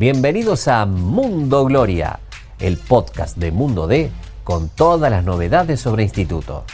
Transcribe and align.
Bienvenidos 0.00 0.66
a 0.66 0.86
Mundo 0.86 1.66
Gloria, 1.66 2.20
el 2.58 2.78
podcast 2.78 3.36
de 3.36 3.52
Mundo 3.52 3.86
D 3.86 4.10
con 4.44 4.70
todas 4.70 5.10
las 5.10 5.26
novedades 5.26 5.78
sobre 5.78 6.04
instituto. 6.04 6.64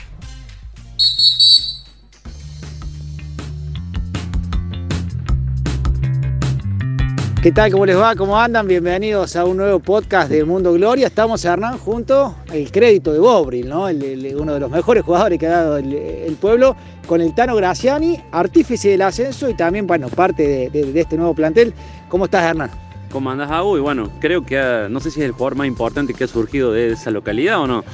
¿Qué 7.43 7.50
tal? 7.50 7.73
¿Cómo 7.73 7.84
les 7.84 7.98
va? 7.98 8.14
¿Cómo 8.14 8.39
andan? 8.39 8.68
Bienvenidos 8.68 9.34
a 9.34 9.45
un 9.45 9.56
nuevo 9.56 9.80
podcast 9.80 10.30
de 10.30 10.45
Mundo 10.45 10.72
Gloria. 10.74 11.08
Estamos, 11.08 11.45
Hernán, 11.45 11.79
junto 11.79 12.36
al 12.48 12.70
crédito 12.70 13.12
de 13.12 13.18
Bobril, 13.18 13.68
¿no? 13.68 13.86
uno 13.86 14.54
de 14.54 14.61
los 14.61 14.70
mejores 14.70 15.02
jugadores 15.02 15.36
que 15.40 15.48
ha 15.48 15.64
dado 15.64 15.79
el, 15.79 16.36
pueblo, 16.40 16.77
con 17.08 17.20
el 17.20 17.34
Tano 17.34 17.56
Graciani, 17.56 18.22
artífice 18.30 18.90
del 18.90 19.02
ascenso 19.02 19.50
y 19.50 19.54
también, 19.54 19.84
parte 19.88 20.70
de, 20.70 21.00
este 21.00 21.16
nuevo 21.16 21.34
plantel. 21.34 21.74
¿Cómo 22.08 22.27
estás, 22.27 22.45
Hernán? 22.45 22.85
¿Cómo 23.10 23.30
andás, 23.30 23.51
Agu? 23.51 23.77
Y 23.77 23.80
bueno, 23.80 24.10
creo 24.20 24.45
que 24.45 24.59
ah, 24.59 24.88
no 24.91 25.01
sé 25.01 25.10
si 25.10 25.20
es 25.20 25.27
el 25.27 25.33
jugador 25.33 25.56
más 25.56 25.66
importante 25.66 26.15
que 26.15 26.24
ha 26.24 26.28
surgido 26.28 26.73
de 26.73 26.92
esa 26.92 27.10
localidad 27.10 27.60
o 27.60 27.66
no. 27.66 27.84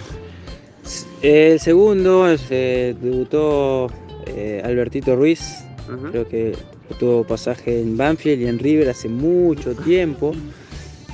El 1.23 1.61
segundo, 1.61 2.27
eh, 2.51 2.97
debutó 3.01 3.89
eh, 4.27 4.61
Albertito 4.65 5.15
Ruiz, 5.15 5.65
creo 6.11 6.27
que 6.27 6.57
tuvo 6.99 7.25
pasaje 7.25 7.81
en 7.81 7.97
Banfield 7.97 8.43
y 8.43 8.47
en 8.47 8.59
River 8.59 8.89
hace 8.89 9.09
mucho 9.09 9.75
tiempo. 9.75 10.33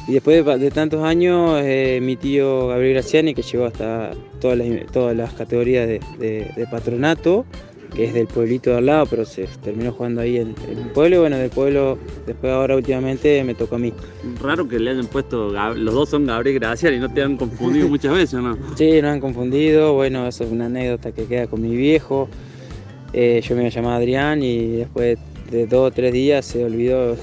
Y 0.07 0.13
después 0.13 0.43
de, 0.43 0.71
tantos 0.71 1.05
años, 1.05 1.61
eh, 1.63 2.01
mi 2.01 2.17
tío 2.17 2.69
Gabriel 2.69 2.95
Graciani, 2.95 3.35
que 3.35 3.43
llegó 3.43 3.67
hasta 3.67 4.13
todas 4.41 4.57
las, 4.57 4.87
todas 4.91 5.15
las 5.15 5.35
categorías 5.35 5.87
de, 5.87 6.67
patronato, 6.71 7.45
que 7.95 8.05
es 8.05 8.15
del 8.15 8.27
pueblito 8.27 8.71
de 8.71 8.79
al 8.79 8.87
lado, 8.87 9.07
pero 9.07 9.25
se 9.25 9.47
terminó 9.63 9.93
jugando 9.93 10.21
ahí 10.21 10.37
en, 10.37 10.55
el 10.69 10.91
pueblo. 10.93 11.17
Y 11.17 11.19
bueno, 11.21 11.37
del 11.37 11.51
pueblo, 11.51 11.99
después 12.27 12.53
ahora 12.53 12.77
últimamente 12.77 13.43
me 13.45 13.55
tocó 13.55 13.77
a 13.77 13.79
mí. 13.79 13.93
Raro 14.43 14.69
que 14.69 14.79
le 14.79 14.91
hayan 14.91 15.07
puesto, 15.07 15.51
los 15.75 15.95
dos 15.95 16.09
son 16.11 16.27
Gabriel 16.27 16.59
Graciani 16.59 16.97
y 16.97 17.01
no 17.01 17.13
te 17.13 17.23
han 17.23 17.37
confundido 17.37 17.89
muchas 17.89 18.13
veces, 18.13 18.41
¿no? 18.41 18.57
Sí, 18.77 19.01
nos 19.03 19.13
han 19.13 19.21
confundido. 19.21 19.95
Bueno, 19.95 20.27
eso 20.27 20.45
es 20.45 20.51
una 20.51 20.67
anécdota 20.67 21.13
que 21.13 21.25
queda 21.25 21.47
con 21.47 21.63
mi 21.63 21.77
viejo. 21.77 22.29
Eh, 23.13 23.41
yo 23.43 23.57
me 23.57 23.71
llamaba 23.71 23.97
Adrián 23.97 24.43
y 24.43 24.77
después 24.77 25.19
de 25.51 25.67
dos 25.67 25.89
o 25.89 25.91
tres 25.91 26.13
días 26.13 26.45
se 26.45 26.65
olvidó 26.65 27.17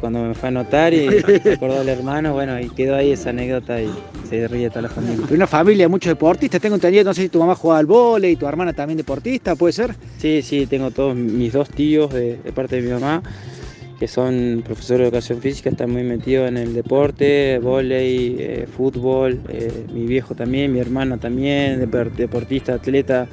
cuando 0.00 0.22
me 0.22 0.34
fue 0.34 0.48
a 0.48 0.52
notar 0.52 0.94
y 0.94 1.08
se 1.42 1.54
acordó 1.54 1.82
el 1.82 1.88
hermano, 1.88 2.32
bueno, 2.32 2.58
y 2.60 2.68
quedó 2.70 2.96
ahí 2.96 3.12
esa 3.12 3.30
anécdota 3.30 3.80
y 3.80 3.90
se 4.28 4.46
ríe 4.48 4.68
toda 4.68 4.82
la 4.82 4.88
familia. 4.88 5.26
Una 5.30 5.46
familia 5.46 5.84
de 5.84 5.88
muchos 5.88 6.10
deportistas, 6.10 6.60
tengo 6.60 6.76
entendido, 6.76 7.04
no 7.04 7.14
sé 7.14 7.22
si 7.22 7.28
tu 7.28 7.38
mamá 7.38 7.54
jugaba 7.54 7.80
al 7.80 7.86
vóley 7.86 8.32
y 8.32 8.36
tu 8.36 8.46
hermana 8.46 8.72
también 8.72 8.96
deportista, 8.96 9.56
¿puede 9.56 9.72
ser? 9.72 9.94
Sí, 10.18 10.42
sí, 10.42 10.66
tengo 10.66 10.90
todos 10.90 11.14
mis 11.16 11.52
dos 11.52 11.68
tíos 11.68 12.12
de, 12.12 12.34
parte 12.54 12.76
de 12.76 12.82
mi 12.82 12.92
mamá 12.92 13.22
que 13.98 14.08
son 14.08 14.62
profesores 14.64 14.98
de 14.98 15.04
educación 15.04 15.40
física, 15.40 15.70
están 15.70 15.92
muy 15.92 16.02
metidos 16.02 16.48
en 16.48 16.56
el 16.56 16.74
deporte, 16.74 17.60
vóley, 17.62 18.34
eh, 18.36 18.66
fútbol, 18.76 19.40
eh, 19.48 19.86
mi 19.94 20.06
viejo 20.06 20.34
también, 20.34 20.72
mi 20.72 20.80
hermano 20.80 21.18
también, 21.18 21.88
deportista, 22.16 22.74
atleta, 22.74 23.28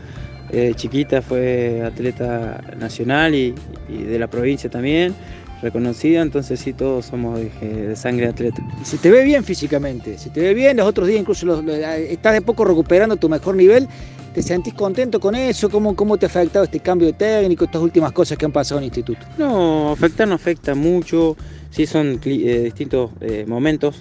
eh, 0.52 0.74
chiquita 0.76 1.22
fue 1.22 1.84
atleta 1.86 2.62
nacional 2.78 3.36
y, 3.36 3.54
de 3.88 4.18
la 4.18 4.28
provincia 4.28 4.70
también, 4.70 5.14
reconocida, 5.62 6.22
entonces 6.22 6.60
sí, 6.60 6.74
todos 6.74 7.06
somos 7.06 7.40
de, 7.40 7.96
sangre 7.96 8.28
atleta. 8.28 8.64
Si 8.84 8.98
te 8.98 9.12
ve 9.12 9.24
bien 9.24 9.44
físicamente, 9.44 10.18
si 10.18 10.30
te 10.30 10.42
ve 10.42 10.54
bien, 10.54 10.78
los 10.78 10.88
otros 10.88 11.08
días 11.08 11.20
incluso 11.20 11.62
estás 11.70 12.34
de 12.34 12.42
poco 12.42 12.66
recuperando 12.66 13.18
tu 13.18 13.30
mejor 13.30 13.56
nivel, 13.56 13.88
¿te 14.34 14.42
sentís 14.42 14.74
contento 14.74 15.20
con 15.20 15.36
eso? 15.36 15.70
¿Cómo, 15.70 15.96
¿Cómo 15.96 16.18
te 16.18 16.26
ha 16.26 16.30
afectado 16.30 16.66
este 16.66 16.80
cambio 16.80 17.08
de 17.08 17.14
técnico, 17.14 17.66
estas 17.66 17.82
últimas 17.82 18.12
cosas 18.12 18.38
que 18.38 18.46
han 18.46 18.52
pasado 18.52 18.80
en 18.80 18.86
el 18.86 18.88
instituto? 18.88 19.28
No, 19.38 19.92
afecta 19.92 20.26
no 20.26 20.34
afecta 20.34 20.74
mucho, 20.74 21.38
sí 21.70 21.86
son 21.86 22.20
eh, 22.26 22.62
distintos 22.64 23.12
eh, 23.22 23.46
momentos 23.48 24.00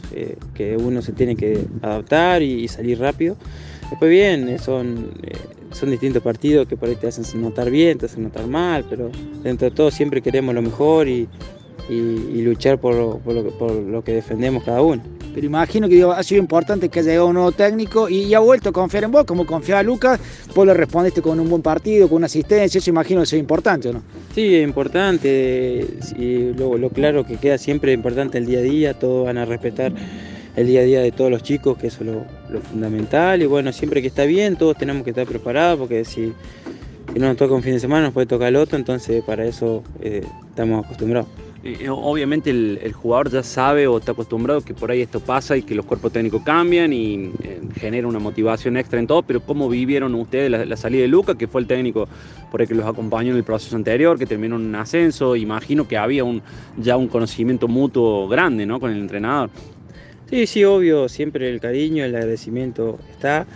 que 0.54 0.76
uno 0.78 1.02
se 1.02 1.12
tiene 1.12 1.36
que 1.36 1.60
adaptar 1.82 2.41
y, 2.41 2.69
salir 2.69 3.00
rápido. 3.00 3.36
Después 3.91 4.10
bien, 4.10 4.59
son 4.59 5.12
son 5.72 5.90
distintos 5.90 6.22
partidos 6.22 6.66
que 6.66 6.76
por 6.76 6.88
ahí 6.88 6.96
te 6.96 7.08
hacen 7.08 7.40
notar 7.40 7.70
bien, 7.70 7.98
te 7.98 8.06
hacen 8.06 8.22
notar 8.22 8.46
mal, 8.46 8.84
pero 8.88 9.10
dentro 9.42 9.68
de 9.68 9.74
todo 9.74 9.90
siempre 9.90 10.22
queremos 10.22 10.54
lo 10.54 10.62
mejor 10.62 11.08
y, 11.08 11.28
luchar 11.90 12.78
por 12.78 12.94
lo, 12.94 14.04
que 14.04 14.12
defendemos 14.12 14.62
cada 14.64 14.82
uno. 14.82 15.02
Pero 15.34 15.46
imagino 15.46 15.88
que 15.88 16.02
ha 16.02 16.22
sido 16.22 16.40
importante 16.40 16.88
que 16.88 17.00
haya 17.00 17.10
llegado 17.10 17.28
un 17.28 17.34
nuevo 17.34 17.52
técnico 17.52 18.08
y, 18.08 18.34
ha 18.34 18.40
vuelto 18.40 18.70
a 18.70 18.72
confiar 18.72 19.04
en 19.04 19.12
vos, 19.12 19.24
como 19.24 19.46
confiaba 19.46 19.82
Lucas, 19.82 20.20
vos 20.54 20.66
le 20.66 20.74
respondiste 20.74 21.22
con 21.22 21.40
un 21.40 21.48
buen 21.48 21.62
partido, 21.62 22.08
con 22.08 22.16
una 22.16 22.26
asistencia, 22.26 22.78
eso 22.78 22.90
imagino 22.90 23.20
que 23.20 23.24
es 23.24 23.32
importante, 23.34 23.92
¿no? 23.92 24.02
Sí, 24.34 24.56
es 24.56 24.64
importante, 24.64 25.86
y 26.18 26.52
lo, 26.54 26.76
lo 26.76 26.90
claro 26.90 27.24
que 27.24 27.36
queda 27.36 27.58
siempre 27.58 27.92
importante 27.92 28.38
el 28.38 28.46
día 28.46 28.58
a 28.58 28.62
día, 28.62 28.94
todos 28.94 29.26
van 29.26 29.38
a 29.38 29.44
respetar 29.44 29.92
el 30.58 30.66
día 30.66 30.80
a 30.80 30.84
día 30.84 31.00
de 31.00 31.12
todos 31.12 31.30
los 31.30 31.42
chicos, 31.44 31.78
que 31.78 31.86
eso 31.86 32.02
es 32.02 32.10
lo, 32.50 32.60
fundamental. 32.60 33.41
Y 33.41 33.46
bueno, 33.46 33.72
siempre 33.72 34.02
que 34.02 34.08
está 34.08 34.24
bien, 34.24 34.56
todos 34.56 34.76
tenemos 34.76 35.04
que 35.04 35.10
estar 35.10 35.24
preparados, 35.24 35.78
porque 35.78 36.04
si, 36.04 36.32
no 37.14 37.26
nos 37.28 37.36
toca 37.36 37.54
un 37.54 37.62
fin 37.62 37.74
de 37.74 37.80
semana, 37.80 38.06
nos 38.06 38.12
puede 38.12 38.26
tocar 38.26 38.48
el 38.48 38.56
otro, 38.56 38.76
entonces 38.76 39.22
para 39.24 39.44
eso 39.44 39.84
eh, 40.00 40.24
estamos 40.50 40.84
acostumbrados. 40.84 41.28
Eh, 41.64 41.88
obviamente 41.91 42.50
el, 42.50 42.92
jugador 42.92 43.30
ya 43.30 43.42
sabe 43.42 43.86
o 43.88 43.98
está 43.98 44.12
acostumbrado 44.12 44.60
que 44.60 44.74
por 44.74 44.92
ahí 44.92 45.00
esto 45.00 45.18
pasa 45.18 45.56
y 45.56 45.62
que 45.62 45.74
los 45.74 45.84
cuerpos 45.84 46.12
técnicos 46.12 46.42
cambian 46.42 46.92
y 46.92 47.32
eh, 47.42 47.60
genera 47.74 48.06
una 48.06 48.20
motivación 48.20 48.76
extra 48.76 49.00
en 49.00 49.06
todo, 49.06 49.22
pero 49.22 49.41
¿cómo 49.41 49.68
vivieron 49.68 50.14
ustedes 50.14 50.50
la, 50.50 50.76
salida 50.76 51.02
de 51.02 51.08
Luca, 51.08 51.36
que 51.36 51.47
fue 51.47 51.60
el 51.60 51.66
técnico 51.66 52.08
por 52.50 52.62
el 52.62 52.68
que 52.68 52.74
los 52.74 52.86
acompañó 52.86 53.32
en 53.32 53.36
el 53.36 53.44
proceso 53.44 53.74
anterior, 53.76 54.18
que 54.18 54.26
terminó 54.26 54.56
en 54.56 54.66
un 54.66 54.74
ascenso? 54.74 55.36
Imagino 55.36 55.86
que 55.86 55.97
había 55.97 56.24
un, 56.24 56.42
ya 56.76 56.97
un 56.97 57.08
conocimiento 57.08 57.68
mutuo 57.68 58.28
grande 58.28 58.64
¿no? 58.64 58.80
con 58.80 58.91
el 58.91 58.98
entrenador. 58.98 59.50
Sí, 60.28 60.47
sí, 60.47 60.62
obvio, 60.65 61.09
siempre 61.09 61.49
el 61.49 61.59
cariño, 61.59 62.05
el 62.05 62.15
agradecimiento 62.15 62.99
está. 63.09 63.49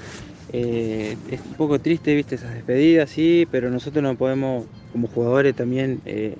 Eh, 0.48 1.18
es 1.26 1.42
un 1.42 1.54
poco 1.56 1.80
triste, 1.80 2.14
viste, 2.14 2.36
esas 2.36 2.54
despedidas, 2.54 3.10
sí, 3.10 3.46
pero 3.50 3.70
nosotros 3.70 4.02
no 4.02 4.16
podemos, 4.16 4.68
como 4.88 5.08
jugadores 5.08 5.54
también, 5.54 6.00
eh, 6.06 6.36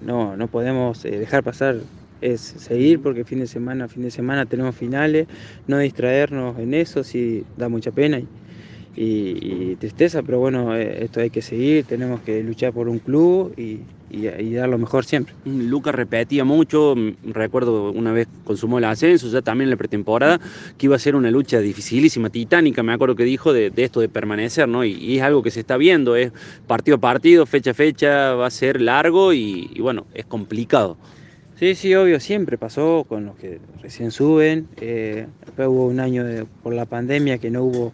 no, 0.00 0.36
no 0.36 0.48
podemos 0.48 1.04
eh, 1.04 1.18
dejar 1.18 1.42
pasar, 1.44 1.86
es 2.20 2.40
seguir 2.42 3.02
porque 3.02 3.24
fin 3.24 3.40
de 3.40 3.48
semana, 3.48 3.88
fin 3.88 4.02
de 4.02 4.10
semana 4.12 4.46
tenemos 4.46 4.76
finales, 4.76 5.26
no 5.66 5.78
distraernos 5.78 6.58
en 6.60 6.74
eso, 6.74 7.04
sí, 7.04 7.44
da 7.56 7.68
mucha 7.68 7.92
pena 7.92 8.20
tristeza, 8.94 10.22
pero 10.22 10.38
bueno, 10.38 10.74
esto 10.76 11.20
hay 11.20 11.30
que 11.30 11.42
seguir, 11.42 11.84
tenemos 11.84 12.20
que 12.20 12.42
luchar 12.42 12.72
por 12.72 12.88
un 12.88 13.00
club 13.00 13.52
y, 13.56 13.80
y, 14.14 14.54
dar 14.54 14.68
lo 14.68 14.78
mejor 14.78 15.04
siempre. 15.04 15.34
Lucas 15.44 15.94
repetía 15.94 16.44
mucho, 16.44 16.94
recuerdo 17.24 17.90
una 17.90 18.12
vez 18.12 18.28
consumó 18.44 18.78
el 18.78 18.84
ascenso, 18.84 19.28
ya 19.28 19.42
también 19.42 19.66
en 19.66 19.70
la 19.70 19.76
pretemporada, 19.76 20.40
que 20.78 20.86
iba 20.86 20.96
a 20.96 20.98
ser 20.98 21.16
una 21.16 21.30
lucha 21.30 21.58
dificilísima, 21.60 22.30
titánica, 22.30 22.82
me 22.82 22.92
acuerdo 22.92 23.16
que 23.16 23.24
dijo 23.24 23.52
de, 23.52 23.72
esto 23.76 24.00
de 24.00 24.08
permanecer, 24.08 24.68
¿no? 24.68 24.84
Y, 24.84 25.16
es 25.16 25.22
algo 25.22 25.42
que 25.42 25.50
se 25.50 25.60
está 25.60 25.76
viendo, 25.76 26.16
es 26.16 26.32
partido 26.66 26.96
a 26.96 27.00
partido, 27.00 27.46
fecha 27.46 27.72
a 27.72 27.74
fecha, 27.74 28.34
va 28.34 28.46
a 28.46 28.50
ser 28.50 28.80
largo 28.80 29.32
y, 29.32 29.68
bueno, 29.80 30.06
es 30.14 30.24
complicado. 30.24 30.96
Sí, 31.58 31.74
sí, 31.76 31.94
obvio, 31.94 32.18
siempre 32.18 32.58
pasó 32.58 33.04
con 33.08 33.26
los 33.26 33.36
que 33.36 33.60
recién 33.80 34.10
suben. 34.10 34.66
Eh, 34.80 35.26
después 35.44 35.68
hubo 35.68 35.86
un 35.86 36.00
año 36.00 36.24
por 36.64 36.74
la 36.74 36.84
pandemia 36.84 37.38
que 37.38 37.48
no 37.50 37.62
hubo 37.62 37.92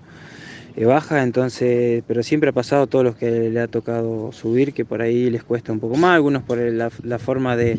baja, 0.76 1.22
entonces, 1.22 2.03
pero 2.06 2.22
siempre 2.22 2.50
ha 2.50 2.53
pasado 2.53 2.86
todos 2.86 3.04
los 3.04 3.16
que 3.16 3.50
le 3.50 3.60
ha 3.60 3.69
tocado 3.69 4.32
subir, 4.32 4.72
que 4.72 4.84
por 4.84 5.03
ahí 5.03 5.31
les 5.31 5.42
cuesta 5.42 5.72
un 5.72 5.81
poco 5.81 5.97
más, 5.97 6.14
algunos 6.14 6.42
por 6.42 6.58
la, 6.58 7.19
forma 7.19 7.56
de, 7.56 7.78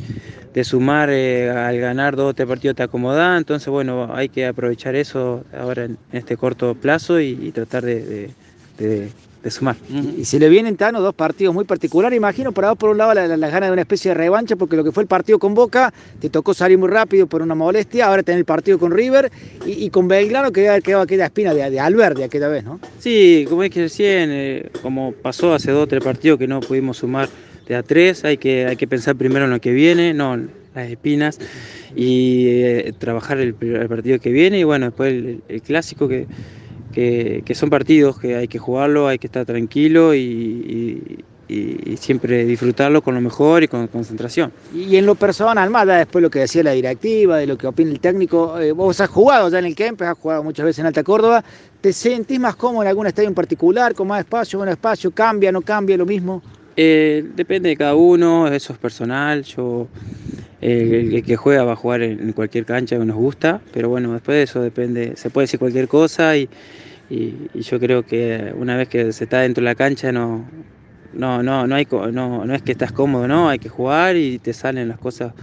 sumar 0.63 1.09
eh, 1.09 1.50
al 1.50 1.79
ganar 1.79 2.16
dos 2.16 2.31
o 2.31 2.34
tres 2.34 2.47
partidos 2.47 2.75
te 2.75 2.84
acomoda, 2.84 3.38
entonces 3.38 3.68
bueno, 3.69 4.13
hay 4.13 4.29
que 4.29 4.46
aprovechar 4.46 4.96
eso 4.96 5.44
ahora 5.57 5.85
en, 5.85 5.97
este 6.12 6.38
corto 6.38 6.75
plazo 6.75 7.19
y, 7.19 7.52
tratar 7.52 7.84
de 7.84 8.29
sumar. 9.50 9.75
Y 10.18 10.25
se 10.25 10.40
le 10.40 10.50
vienen, 10.50 10.78
Tano, 10.78 11.02
dos 11.02 11.16
partidos 11.16 11.53
muy 11.53 11.66
particulares. 11.66 12.16
Imagino, 12.16 12.52
para 12.52 12.75
por 12.75 12.91
un 12.91 12.97
lado, 12.97 13.13
las 13.13 13.40
la, 13.40 13.50
ganas 13.50 13.69
de 13.69 13.74
una 13.74 13.81
especie 13.81 14.09
de 14.09 14.16
revancha, 14.16 14.56
porque 14.56 14.75
lo 14.75 14.84
que 14.84 14.91
fue 14.91 15.03
el 15.03 15.07
partido 15.07 15.40
con 15.40 15.53
Boca, 15.53 15.94
te 16.19 16.29
tocó 16.29 16.53
salir 16.53 16.78
muy 16.78 16.90
rápido 16.90 17.26
por 17.28 17.41
una 17.41 17.55
molestia. 17.55 18.05
Ahora 18.05 18.22
tener 18.22 18.40
el 18.40 18.46
partido 18.46 18.78
con 18.78 18.91
River 18.91 19.32
y, 19.66 19.90
con 19.90 20.08
Belgrano, 20.08 20.52
que 20.52 20.82
quedado 20.84 21.02
aquella 21.02 21.26
espina 21.26 21.53
de, 21.53 21.70
de 21.70 21.79
Alberdi 21.79 22.23
aquella 22.23 22.47
vez, 22.47 22.64
¿no? 22.64 22.79
Sí, 22.99 23.46
como 23.49 23.64
es 23.64 23.72
que 23.72 23.82
recién, 23.82 24.29
eh, 24.32 24.70
como 24.82 25.14
pasó 25.14 25.53
hace 25.53 25.72
dos 25.72 25.84
o 25.84 25.87
tres 25.87 26.03
partidos 26.03 26.37
que 26.37 26.47
no 26.47 26.59
pudimos 26.59 26.97
sumar 26.97 27.29
de 27.67 27.76
a 27.76 27.84
tres, 27.84 28.23
hay 28.26 28.37
que, 28.37 28.66
hay 28.66 28.76
que 28.76 28.87
pensar 28.87 29.16
primero 29.16 29.46
en 29.46 29.52
lo 29.52 29.59
que 29.59 29.72
viene, 29.72 30.14
no 30.14 30.37
las 30.73 30.90
espinas, 30.90 31.40
y 31.96 32.47
eh, 32.47 32.94
trabajar 32.97 33.40
el, 33.40 33.53
partido 33.53 34.20
que 34.20 34.32
viene, 34.32 34.59
y 34.59 34.64
bueno, 34.64 34.87
después 34.87 35.14
el 35.47 35.61
clásico 35.61 36.08
que 36.08 36.28
que, 36.91 37.43
son 37.53 37.70
partidos 37.70 38.20
que 38.20 38.35
hay 38.35 38.47
que 38.47 38.59
jugarlo, 38.59 39.08
hay 39.08 39.20
que 39.20 39.28
estar 39.28 39.46
tranquilo 39.46 40.14
y, 40.16 41.23
siempre 41.97 42.46
disfrutarlo 42.46 43.02
con 43.02 43.14
lo 43.14 43.20
mejor 43.20 43.61
y 43.61 43.67
con 43.67 43.85
concentración. 43.88 44.53
Y 44.73 44.96
en 44.96 45.05
lo 45.05 45.16
personal, 45.16 45.70
más 45.70 45.85
después 45.85 46.22
lo 46.22 46.29
que 46.29 46.40
decía 46.40 46.64
la 46.64 46.72
directiva, 46.72 47.38
de 47.38 47.46
lo 47.46 47.58
que 47.58 47.67
opina 47.67 47.91
el 47.91 47.99
técnico, 47.99 48.58
eh, 48.58 48.72
vos 48.72 49.02
has 49.02 49.09
jugado 49.09 49.49
ya 49.49 49.59
en 49.59 49.66
el 49.66 49.76
Kempes, 49.76 50.08
has 50.08 50.17
jugado 50.17 50.43
muchas 50.43 50.66
veces 50.66 50.79
en 50.79 50.85
Alta 50.85 51.03
Córdoba, 51.03 51.43
¿te 51.82 51.91
sentís 51.91 52.40
más 52.40 52.55
cómodo 52.55 52.84
en 52.84 52.88
algún 52.88 53.05
estadio 53.05 53.28
en 53.28 53.35
particular, 53.35 53.94
con 53.94 54.08
más 54.08 54.20
espacio, 54.20 54.59
menos 54.59 54.72
espacio, 54.72 55.11
cambia, 55.11 55.52
no 55.52 55.61
cambia, 55.61 55.97
lo 55.97 56.05
mismo? 56.05 56.41
Eh, 56.78 57.26
depende 57.35 57.70
de 57.70 57.78
cada 57.78 57.96
uno, 57.96 58.47
eso 58.47 58.73
es 58.73 58.79
personal, 58.79 59.44
yo 59.44 59.88
el, 60.62 61.22
que 61.23 61.35
juega 61.35 61.64
va 61.64 61.73
a 61.73 61.76
jugar 61.76 62.02
en, 62.02 62.32
cualquier 62.34 62.66
cancha 62.66 62.97
que 62.97 63.06
nos 63.06 63.18
gusta, 63.18 63.62
pero 63.73 63.90
bueno, 63.90 64.14
después 64.14 64.38
de 64.38 64.44
eso 64.44 64.62
depende, 64.62 65.14
se 65.16 65.29
puede 65.29 65.44
decir 65.46 65.59
cualquier 65.59 65.88
cosa 65.88 66.38
y, 66.38 66.50
yo 67.53 67.78
creo 67.78 68.03
que 68.03 68.53
una 68.56 68.78
vez 68.78 68.88
que 68.88 69.12
se 69.12 69.26
está 69.26 69.41
dentro 69.41 69.62
de 69.62 69.66
la 69.66 69.76
cancha 69.76 70.14
no, 70.14 70.46
no, 71.12 71.44
no, 71.44 71.68
no, 71.68 71.76
hay, 71.76 71.85
no, 71.91 72.46
no 72.46 72.56
es 72.56 72.62
que 72.62 72.72
estás 72.72 72.94
cómodo, 72.94 73.28
no, 73.28 73.50
hay 73.50 73.59
que 73.59 73.68
jugar 73.68 74.16
y 74.16 74.40
te 74.40 74.53
salen 74.53 74.88
las 74.88 74.97
cosas 74.97 75.34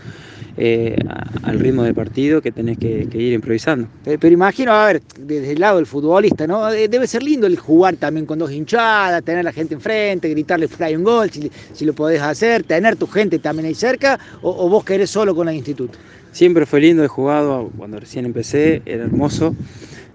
eh, 0.61 0.97
al 1.45 1.61
ritmo 1.61 1.85
del 1.85 1.95
partido 1.95 2.43
que 2.43 2.51
tenés 2.51 2.79
que, 2.79 3.09
ir 3.13 3.33
improvisando. 3.33 3.87
Pero, 4.05 4.29
imagino, 4.29 4.73
a 4.73 4.87
ver, 4.87 5.03
desde 5.17 5.53
el 5.53 5.61
lado 5.61 5.77
del 5.77 5.87
futbolista, 5.87 6.49
¿no? 6.49 6.67
Debe 6.67 7.07
ser 7.07 7.23
lindo 7.23 7.47
el 7.47 7.57
jugar 7.57 7.95
también 7.95 8.27
con 8.27 8.41
dos 8.41 8.51
hinchadas, 8.51 9.23
tener 9.23 9.39
a 9.39 9.43
la 9.45 9.53
gente 9.53 9.75
enfrente, 9.75 10.29
gritarle 10.29 10.67
fly 10.67 10.97
un 10.97 11.05
gol, 11.05 11.31
si, 11.31 11.85
lo 11.85 11.93
podés 11.93 12.21
hacer, 12.23 12.65
tener 12.65 12.97
tu 12.97 13.07
gente 13.07 13.39
también 13.39 13.67
ahí 13.67 13.75
cerca, 13.77 14.19
o, 14.43 14.69
vos 14.69 14.85
querés 14.85 15.11
solo 15.11 15.33
con 15.33 15.49
el 15.49 15.55
instituto. 15.55 15.97
Siempre 16.33 16.67
fue 16.67 16.81
lindo, 16.81 17.05
he 17.05 17.09
jugado 17.09 17.71
cuando 17.77 18.01
recién 18.01 18.27
empecé, 18.27 18.83
era 18.85 19.05
hermoso. 19.05 19.55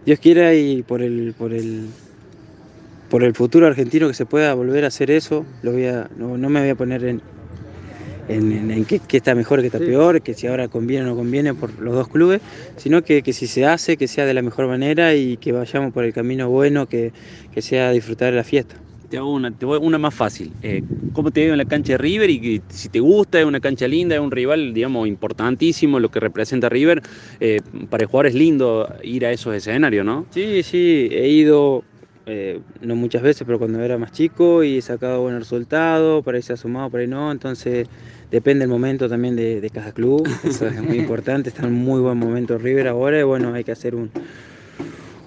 Dios 0.05 0.19
quiera 0.19 0.53
y 0.53 0.83
por 0.83 1.01
el, 1.01 1.33
por 1.37 1.53
el, 1.53 1.87
por 3.09 3.23
el 3.23 3.33
futuro 3.33 3.65
argentino 3.65 4.09
que 4.09 4.13
se 4.13 4.25
pueda 4.25 4.53
volver 4.53 4.83
a 4.83 4.87
hacer 4.87 5.09
eso, 5.09 5.45
lo 5.61 5.71
voy 5.71 5.85
a, 5.85 6.09
no 6.17 6.49
me 6.49 6.59
voy 6.59 6.69
a 6.69 6.75
poner 6.75 7.05
en, 7.05 7.21
en, 8.27 8.85
qué, 8.85 9.01
está 9.11 9.35
mejor, 9.35 9.61
qué 9.61 9.67
está 9.67 9.79
peor, 9.79 10.21
que 10.21 10.33
si 10.33 10.47
ahora 10.47 10.67
conviene 10.67 11.05
o 11.05 11.09
no 11.09 11.15
conviene 11.15 11.53
por 11.53 11.77
los 11.79 11.93
dos 11.93 12.07
clubes, 12.07 12.41
sino 12.77 13.03
que, 13.03 13.21
si 13.33 13.47
se 13.47 13.65
hace, 13.65 13.97
que 13.97 14.07
sea 14.07 14.25
de 14.25 14.33
la 14.33 14.41
mejor 14.41 14.67
manera 14.67 15.15
y 15.15 15.37
que 15.37 15.51
vayamos 15.51 15.93
por 15.93 16.03
el 16.03 16.13
camino 16.13 16.49
bueno, 16.49 16.87
que, 16.87 17.11
sea 17.57 17.91
disfrutar 17.91 18.31
de 18.31 18.37
la 18.37 18.43
fiesta. 18.43 18.75
Te 19.09 19.17
hago 19.17 19.31
una, 19.31 19.51
te 19.51 19.65
voy, 19.65 19.77
una 19.79 19.99
más 19.99 20.15
fácil. 20.15 20.51
Eh, 20.63 20.81
¿Cómo 21.13 21.29
te 21.29 21.41
veo 21.41 21.51
en 21.51 21.59
la 21.59 21.65
cancha 21.65 21.93
de 21.93 21.97
River? 21.99 22.31
Y 22.31 22.63
si 22.69 22.89
te 22.89 22.99
gusta, 22.99 23.39
es 23.39 23.45
una 23.45 23.59
cancha 23.59 23.87
linda, 23.87 24.15
es 24.15 24.21
un 24.21 24.31
rival, 24.31 24.73
digamos, 24.73 25.07
importantísimo 25.07 25.99
lo 25.99 26.09
que 26.09 26.19
representa 26.19 26.67
River. 26.67 27.03
Eh, 27.39 27.59
para 27.91 28.03
el 28.03 28.07
jugador 28.07 28.27
es 28.27 28.33
lindo 28.33 28.91
ir 29.03 29.27
a 29.27 29.31
esos 29.31 29.53
escenarios, 29.53 30.03
¿no? 30.03 30.25
Sí, 30.31 30.63
sí, 30.63 31.09
he 31.11 31.27
ido 31.27 31.83
eh, 32.25 32.61
no 32.81 32.95
muchas 32.95 33.21
veces, 33.21 33.43
pero 33.45 33.59
cuando 33.59 33.81
era 33.81 33.97
más 33.97 34.11
chico 34.11 34.63
y 34.63 34.77
he 34.77 34.81
sacado 34.81 35.21
buenos 35.21 35.41
resultados, 35.41 36.23
por 36.23 36.35
ahí 36.35 36.41
se 36.41 36.53
ha 36.53 36.57
sumado, 36.57 36.89
por 36.89 37.01
ahí 37.01 37.07
no, 37.07 37.31
entonces 37.31 37.87
depende 38.31 38.61
del 38.61 38.69
momento 38.69 39.09
también 39.09 39.35
de, 39.35 39.69
cada 39.73 39.91
club, 39.91 40.27
eso 40.43 40.67
es 40.67 40.81
muy 40.81 40.99
importante, 40.99 41.49
está 41.49 41.63
en 41.63 41.73
un 41.73 41.83
muy 41.83 41.99
buen 41.99 42.17
momento 42.17 42.57
River 42.57 42.87
ahora 42.87 43.19
y 43.19 43.23
bueno, 43.23 43.53
hay 43.53 43.65
que 43.65 43.73
hacer 43.73 43.93
un, 43.93 44.09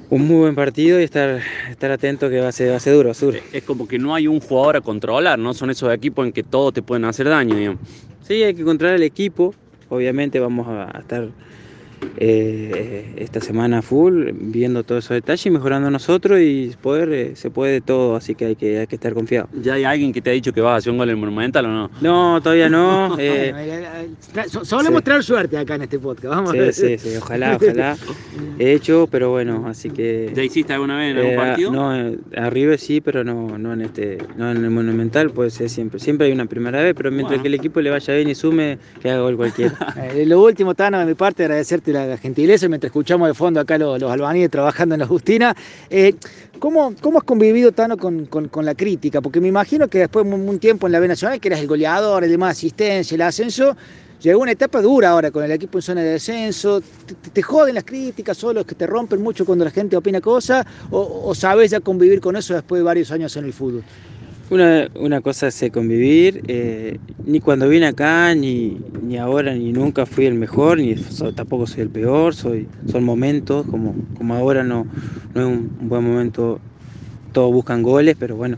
un 0.08 0.26
muy 0.26 0.38
buen 0.38 0.54
partido 0.54 0.98
y 0.98 1.04
estar, 1.04 1.40
estar 1.70 1.90
atento 1.90 2.30
que 2.30 2.40
va 2.40 2.48
a 2.48 2.52
ser, 2.52 2.72
va 2.72 2.76
a 2.76 2.80
ser 2.80 2.94
duro, 2.94 3.12
duro. 3.12 3.38
Es 3.52 3.62
como 3.62 3.86
que 3.86 3.98
no 3.98 4.14
hay 4.14 4.26
un 4.26 4.40
jugador 4.40 4.76
a 4.76 4.80
controlar, 4.80 5.38
¿no? 5.38 5.52
Son 5.52 5.68
esos 5.68 5.92
equipos 5.92 6.26
en 6.26 6.32
que 6.32 6.42
todos 6.42 6.72
te 6.72 6.82
pueden 6.82 7.04
hacer 7.04 7.28
daño, 7.28 7.78
Sí, 8.26 8.42
hay 8.42 8.54
que 8.54 8.64
controlar 8.64 8.96
el 8.96 9.04
equipo, 9.04 9.54
obviamente 9.88 10.40
vamos 10.40 10.66
a 10.66 10.98
estar 10.98 11.28
eh, 12.18 13.14
esta 13.16 13.40
semana 13.40 13.82
full, 13.82 14.30
viendo 14.32 14.84
todos 14.84 15.04
esos 15.04 15.16
detalles 15.16 15.44
y 15.46 15.50
mejorando 15.50 15.90
nosotros 15.90 16.40
y 16.40 16.74
poder, 16.80 17.12
eh, 17.12 17.36
se 17.36 17.50
puede 17.50 17.80
todo, 17.80 18.16
así 18.16 18.34
que 18.34 18.46
hay 18.46 18.56
que, 18.56 18.78
hay 18.78 18.86
que 18.86 18.94
estar 18.94 19.12
confiado. 19.14 19.48
¿Ya 19.62 19.74
hay 19.74 19.84
alguien 19.84 20.12
que 20.12 20.22
te 20.22 20.30
ha 20.30 20.32
dicho 20.32 20.52
que 20.52 20.60
vas 20.60 20.72
a 20.72 20.76
hacer 20.76 20.92
un 20.92 20.98
gol 20.98 21.08
en 21.08 21.16
el 21.16 21.20
Monumental 21.20 21.66
o 21.66 21.68
no? 21.68 21.90
No, 22.00 22.40
todavía 22.42 22.68
no. 22.68 23.16
Eh, 23.28 24.08
Solemos 24.62 25.02
traer 25.02 25.22
suerte 25.22 25.56
acá 25.58 25.74
en 25.74 25.82
este 25.82 25.98
podcast, 25.98 26.34
vamos 26.34 26.52
sí, 26.52 26.72
Sí, 26.72 26.98
sí, 26.98 27.16
ojalá, 27.16 27.56
ojalá. 27.56 27.96
He 28.58 28.72
hecho, 28.72 29.08
pero 29.10 29.30
bueno, 29.30 29.64
así 29.66 29.90
que... 29.90 30.32
¿Ya 30.34 30.42
hiciste 30.42 30.72
alguna 30.72 30.96
vez 30.96 31.12
en 31.12 31.18
algún 31.18 31.36
partido? 31.36 31.72
No, 31.72 32.16
arriba 32.36 32.76
sí, 32.78 33.00
pero 33.00 33.24
no, 33.24 33.58
no, 33.58 33.72
en 33.72 33.82
este, 33.82 34.18
no 34.36 34.50
en 34.50 34.64
el 34.64 34.70
Monumental, 34.70 35.30
puede 35.30 35.50
ser 35.50 35.68
siempre. 35.68 35.98
Siempre 35.98 36.26
hay 36.28 36.32
una 36.32 36.46
primera 36.46 36.82
vez, 36.82 36.94
pero 36.94 37.10
mientras 37.10 37.40
que 37.40 37.48
el 37.48 37.54
equipo 37.54 37.80
le 37.80 37.90
vaya 37.90 38.14
bien 38.14 38.28
y 38.28 38.34
sume, 38.34 38.78
que 39.00 39.10
haga 39.10 39.22
gol 39.22 39.36
cualquiera. 39.36 39.76
lo 40.26 40.42
último, 40.42 40.74
Tano, 40.74 40.98
de 40.98 41.06
mi 41.06 41.14
parte, 41.14 41.44
agradecerte 41.44 41.85
la, 41.92 42.16
gentileza 42.16 42.68
mientras 42.68 42.88
escuchamos 42.90 43.28
de 43.28 43.34
fondo 43.34 43.60
acá 43.60 43.78
los, 43.78 44.00
los 44.00 44.10
albaníes 44.10 44.50
trabajando 44.50 44.94
en 44.94 45.00
la 45.00 45.06
Justina. 45.06 45.56
Eh, 45.90 46.14
¿cómo, 46.58 46.94
¿Cómo 47.00 47.18
has 47.18 47.24
convivido, 47.24 47.72
Tano, 47.72 47.96
con, 47.96 48.26
con, 48.26 48.64
la 48.64 48.74
crítica? 48.74 49.20
Porque 49.20 49.40
me 49.40 49.48
imagino 49.48 49.88
que 49.88 49.98
después 49.98 50.26
de 50.26 50.34
un, 50.34 50.58
tiempo 50.58 50.86
en 50.86 50.92
la 50.92 51.00
B 51.00 51.08
Nacional, 51.08 51.40
que 51.40 51.48
eras 51.48 51.60
el 51.60 51.66
goleador, 51.66 52.24
el 52.24 52.30
demás 52.30 52.52
asistencia, 52.56 53.14
el 53.14 53.22
ascenso, 53.22 53.76
llegó 54.20 54.40
una 54.40 54.52
etapa 54.52 54.80
dura 54.80 55.10
ahora 55.10 55.30
con 55.30 55.44
el 55.44 55.52
equipo 55.52 55.78
en 55.78 55.82
zona 55.82 56.02
de 56.02 56.10
descenso. 56.10 56.82
¿Te, 57.32 57.42
joden 57.42 57.74
las 57.74 57.84
críticas 57.84 58.36
solo, 58.36 58.64
que 58.64 58.74
te 58.74 58.86
rompen 58.86 59.22
mucho 59.22 59.44
cuando 59.44 59.64
la 59.64 59.70
gente 59.70 59.96
opina 59.96 60.20
cosas? 60.20 60.66
O, 60.90 61.22
¿O 61.26 61.34
sabes 61.34 61.70
ya 61.70 61.80
convivir 61.80 62.20
con 62.20 62.36
eso 62.36 62.54
después 62.54 62.80
de 62.80 62.84
varios 62.84 63.10
años 63.10 63.36
en 63.36 63.44
el 63.44 63.52
fútbol? 63.52 63.84
Una, 64.48 64.88
una 64.94 65.20
cosa 65.20 65.48
es 65.48 65.64
convivir, 65.72 66.44
eh, 66.46 66.98
ni 67.24 67.40
cuando 67.40 67.68
vine 67.68 67.86
acá, 67.88 68.32
ni, 68.32 68.78
ni, 69.02 69.18
ahora, 69.18 69.52
ni 69.52 69.72
nunca 69.72 70.06
fui 70.06 70.26
el 70.26 70.34
mejor, 70.34 70.78
ni 70.78 70.94
tampoco 71.34 71.66
soy 71.66 71.82
el 71.82 71.88
peor, 71.88 72.32
soy, 72.32 72.68
son 72.86 73.02
momentos, 73.02 73.66
como, 73.66 73.92
como 74.16 74.36
ahora 74.36 74.62
no, 74.62 74.86
no 75.34 75.40
es 75.40 75.46
un, 75.48 75.88
buen 75.88 76.04
momento, 76.04 76.60
todos 77.32 77.52
buscan 77.52 77.82
goles, 77.82 78.14
pero 78.16 78.36
bueno, 78.36 78.56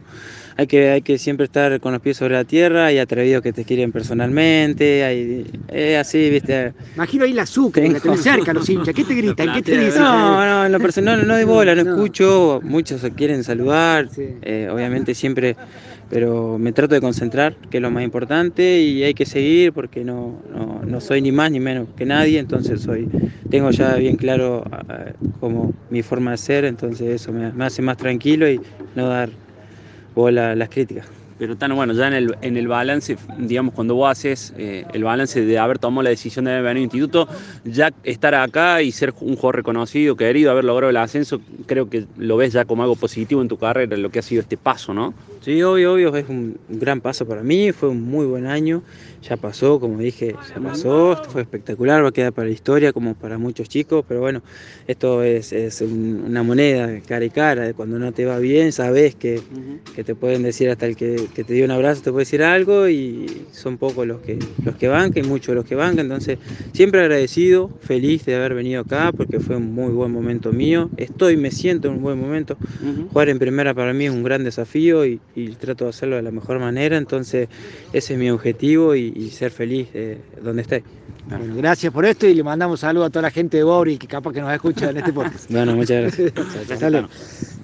hay 0.58 0.66
que, 0.66 0.90
hay 0.90 1.02
que 1.02 1.18
siempre 1.18 1.44
estar 1.44 1.78
con 1.78 1.92
los 1.92 2.02
pies 2.02 2.16
sobre 2.16 2.34
la 2.34 2.42
tierra, 2.42 2.86
hay 2.86 2.98
atrevidos 2.98 3.42
que 3.42 3.52
te 3.52 3.64
quieren 3.64 3.92
personalmente, 3.92 5.04
hay, 5.04 5.46
es 5.68 5.96
así, 5.96 6.28
viste. 6.30 6.72
Imagino 6.96 7.24
ahí 7.24 7.32
la 7.32 7.42
azúcar, 7.42 7.84
que 7.84 8.00
te 8.00 8.16
cerca 8.16 8.52
los 8.52 8.68
hinchas, 8.68 8.92
¿qué 8.92 9.04
te 9.04 9.14
gritan? 9.14 9.52
¿Qué 9.52 9.62
te 9.62 9.78
dicen? 9.78 10.02
No, 10.02 10.44
no, 10.44 10.66
en 10.66 10.72
lo 10.72 10.80
personal 10.80 11.24
no, 11.28 11.36
de 11.36 11.44
bola, 11.44 11.76
no, 11.76 11.82
escucho, 11.82 12.60
muchos 12.64 13.00
se 13.00 13.12
quieren 13.12 13.44
saludar, 13.44 14.08
eh, 14.16 14.68
obviamente 14.68 15.14
siempre, 15.14 15.54
pero 16.10 16.58
me 16.58 16.72
trato 16.72 16.96
de 16.96 17.00
concentrar, 17.00 17.54
que 17.70 17.76
es 17.76 17.80
lo 17.80 17.92
más 17.92 18.02
importante, 18.02 18.80
y 18.80 19.04
hay 19.04 19.14
que 19.14 19.26
seguir 19.26 19.72
porque 19.72 20.02
no, 20.02 20.42
no, 20.84 21.00
soy 21.00 21.22
ni 21.22 21.30
más 21.30 21.52
ni 21.52 21.60
menos 21.60 21.86
que 21.96 22.04
nadie, 22.04 22.40
entonces 22.40 22.80
soy, 22.80 23.08
tengo 23.48 23.70
ya 23.70 23.94
bien 23.94 24.16
claro 24.16 24.64
eh, 24.90 25.12
como 25.38 25.72
mi 25.88 26.02
forma 26.02 26.32
de 26.32 26.38
ser, 26.38 26.64
entonces 26.64 27.22
eso 27.22 27.32
me 27.32 27.64
hace 27.64 27.80
más 27.80 27.96
tranquilo 27.96 28.50
y 28.50 28.60
no 28.96 29.06
dar 29.06 29.30
las 30.30 30.68
críticas. 30.68 31.06
Pero 31.38 31.56
tan 31.56 31.74
bueno, 31.76 31.92
ya 31.92 32.08
en 32.08 32.14
el, 32.14 32.36
en 32.42 32.56
el 32.56 32.66
balance, 32.66 33.16
digamos, 33.38 33.72
cuando 33.72 33.94
vos 33.94 34.10
haces 34.10 34.52
eh, 34.58 34.84
el 34.92 35.04
balance 35.04 35.40
de 35.40 35.58
haber 35.58 35.78
tomado 35.78 36.02
la 36.02 36.10
decisión 36.10 36.46
de 36.46 36.50
venido 36.50 36.70
al 36.70 36.78
instituto, 36.78 37.28
ya 37.64 37.92
estar 38.02 38.34
acá 38.34 38.82
y 38.82 38.90
ser 38.90 39.14
un 39.20 39.36
jugador 39.36 39.56
reconocido, 39.56 40.16
querido, 40.16 40.50
haber 40.50 40.64
logrado 40.64 40.90
el 40.90 40.96
ascenso, 40.96 41.40
creo 41.66 41.88
que 41.88 42.06
lo 42.16 42.36
ves 42.36 42.54
ya 42.54 42.64
como 42.64 42.82
algo 42.82 42.96
positivo 42.96 43.40
en 43.40 43.46
tu 43.46 43.56
carrera, 43.56 43.96
lo 43.96 44.10
que 44.10 44.18
ha 44.18 44.22
sido 44.22 44.42
este 44.42 44.56
paso, 44.56 44.92
¿no? 44.92 45.14
Sí, 45.40 45.62
obvio, 45.62 45.94
obvio, 45.94 46.14
es 46.16 46.28
un 46.28 46.58
gran 46.68 47.00
paso 47.00 47.26
para 47.26 47.42
mí, 47.42 47.72
fue 47.72 47.88
un 47.88 48.02
muy 48.02 48.26
buen 48.26 48.46
año, 48.46 48.82
ya 49.22 49.36
pasó, 49.36 49.78
como 49.78 49.98
dije, 49.98 50.34
ya 50.54 50.60
pasó, 50.60 51.12
esto 51.12 51.30
fue 51.30 51.42
espectacular, 51.42 52.04
va 52.04 52.08
a 52.08 52.12
quedar 52.12 52.32
para 52.32 52.48
la 52.48 52.54
historia 52.54 52.92
como 52.92 53.14
para 53.14 53.38
muchos 53.38 53.68
chicos, 53.68 54.04
pero 54.06 54.20
bueno, 54.20 54.42
esto 54.86 55.22
es, 55.22 55.52
una 55.82 56.42
moneda 56.42 57.00
cara 57.06 57.24
y 57.24 57.30
cara, 57.30 57.72
cuando 57.72 57.98
no 57.98 58.12
te 58.12 58.24
va 58.24 58.38
bien 58.38 58.72
sabes 58.72 59.14
que, 59.14 59.40
que 59.94 60.04
te 60.04 60.14
pueden 60.14 60.42
decir 60.42 60.70
hasta 60.70 60.86
el 60.86 60.96
que, 60.96 61.28
te 61.34 61.52
dio 61.52 61.64
un 61.64 61.70
abrazo 61.70 62.02
te 62.02 62.10
puede 62.10 62.22
decir 62.22 62.42
algo 62.42 62.88
y 62.88 63.26
son 63.52 63.78
pocos 63.78 64.06
los 64.06 64.20
que, 64.20 64.38
los 64.64 64.76
que 64.76 64.88
bancan, 64.88 65.26
muchos 65.26 65.54
los 65.54 65.64
que 65.64 65.74
bancan, 65.74 66.06
entonces 66.06 66.38
siempre 66.72 67.00
agradecido, 67.00 67.70
feliz 67.80 68.24
de 68.24 68.34
haber 68.34 68.54
venido 68.54 68.82
acá 68.82 69.12
porque 69.16 69.40
fue 69.40 69.56
un 69.56 69.74
muy 69.74 69.92
buen 69.92 70.10
momento 70.10 70.52
mío, 70.52 70.90
estoy, 70.96 71.36
me 71.36 71.50
siento 71.50 71.88
en 71.88 71.94
un 71.94 72.02
buen 72.02 72.18
momento, 72.18 72.56
jugar 73.12 73.28
en 73.28 73.38
primera 73.38 73.74
para 73.74 73.92
mí 73.92 74.06
es 74.06 74.10
un 74.10 74.22
gran 74.22 74.44
desafío 74.44 75.04
y, 75.04 75.20
y 75.38 75.54
trato 75.54 75.84
de 75.84 75.90
hacerlo 75.90 76.16
de 76.16 76.22
la 76.22 76.30
mejor 76.30 76.58
manera, 76.58 76.96
entonces 76.96 77.48
ese 77.92 78.14
es 78.14 78.18
mi 78.18 78.30
objetivo 78.30 78.94
y, 78.94 79.30
ser 79.30 79.50
feliz 79.50 79.88
donde 80.42 80.62
esté. 80.62 80.82
Bueno, 81.28 81.54
gracias 81.56 81.92
por 81.92 82.06
esto 82.06 82.26
y 82.26 82.34
le 82.34 82.42
mandamos 82.42 82.80
saludos 82.80 83.08
a 83.08 83.10
toda 83.10 83.22
la 83.22 83.30
gente 83.30 83.58
de 83.58 83.62
Bobri 83.62 83.98
que 83.98 84.06
capaz 84.06 84.32
que 84.32 84.40
nos 84.40 84.52
escucha 84.52 84.90
en 84.90 84.96
este 84.96 85.12
podcast. 85.12 85.50
bueno, 85.50 85.76
muchas 85.76 86.16
gracias. 86.16 86.32